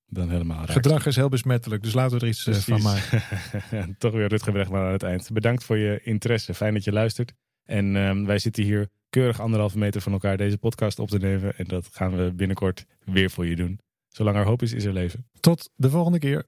dan 0.06 0.30
helemaal 0.30 0.66
Gedrag 0.66 1.06
is 1.06 1.16
heel 1.16 1.30
besmettelijk, 1.30 1.84
dus 1.84 1.94
laten 1.94 2.18
we 2.18 2.24
er 2.24 2.30
iets 2.30 2.44
van 2.44 2.82
maken. 2.82 3.24
Toch 3.98 4.12
weer 4.12 4.28
Rutger 4.28 4.52
Bregman 4.52 4.82
aan 4.82 4.92
het 4.92 5.04
eind. 5.04 5.30
Bedankt 5.32 5.64
voor 5.64 5.78
je 5.78 6.00
interesse. 6.04 6.54
Fijn 6.54 6.74
dat 6.74 6.84
je 6.84 6.92
luistert. 6.92 7.34
En 7.64 7.96
ehm, 7.96 8.26
wij 8.26 8.40
zitten 8.40 8.64
hier 8.64 8.90
keurig 9.10 9.40
anderhalve 9.40 9.78
meter 9.78 10.02
van 10.02 10.12
elkaar 10.12 10.38
deze 10.38 10.58
podcast 10.58 11.00
op 11.00 11.10
te 11.10 11.18
nemen. 11.18 11.58
En 11.58 11.66
dat 11.66 11.90
gaan 11.92 12.18
we 12.18 12.34
binnenkort 12.34 12.86
weer 13.06 13.30
voor 13.30 13.48
je 13.48 13.56
doen. 13.56 13.80
Zolang 14.08 14.38
er 14.38 14.46
hoop 14.46 14.62
is, 14.62 14.74
is 14.74 14.86
er 14.86 14.94
leven. 14.94 15.28
Tot 15.40 15.70
de 15.76 15.90
volgende 15.90 16.20
keer. 16.20 16.46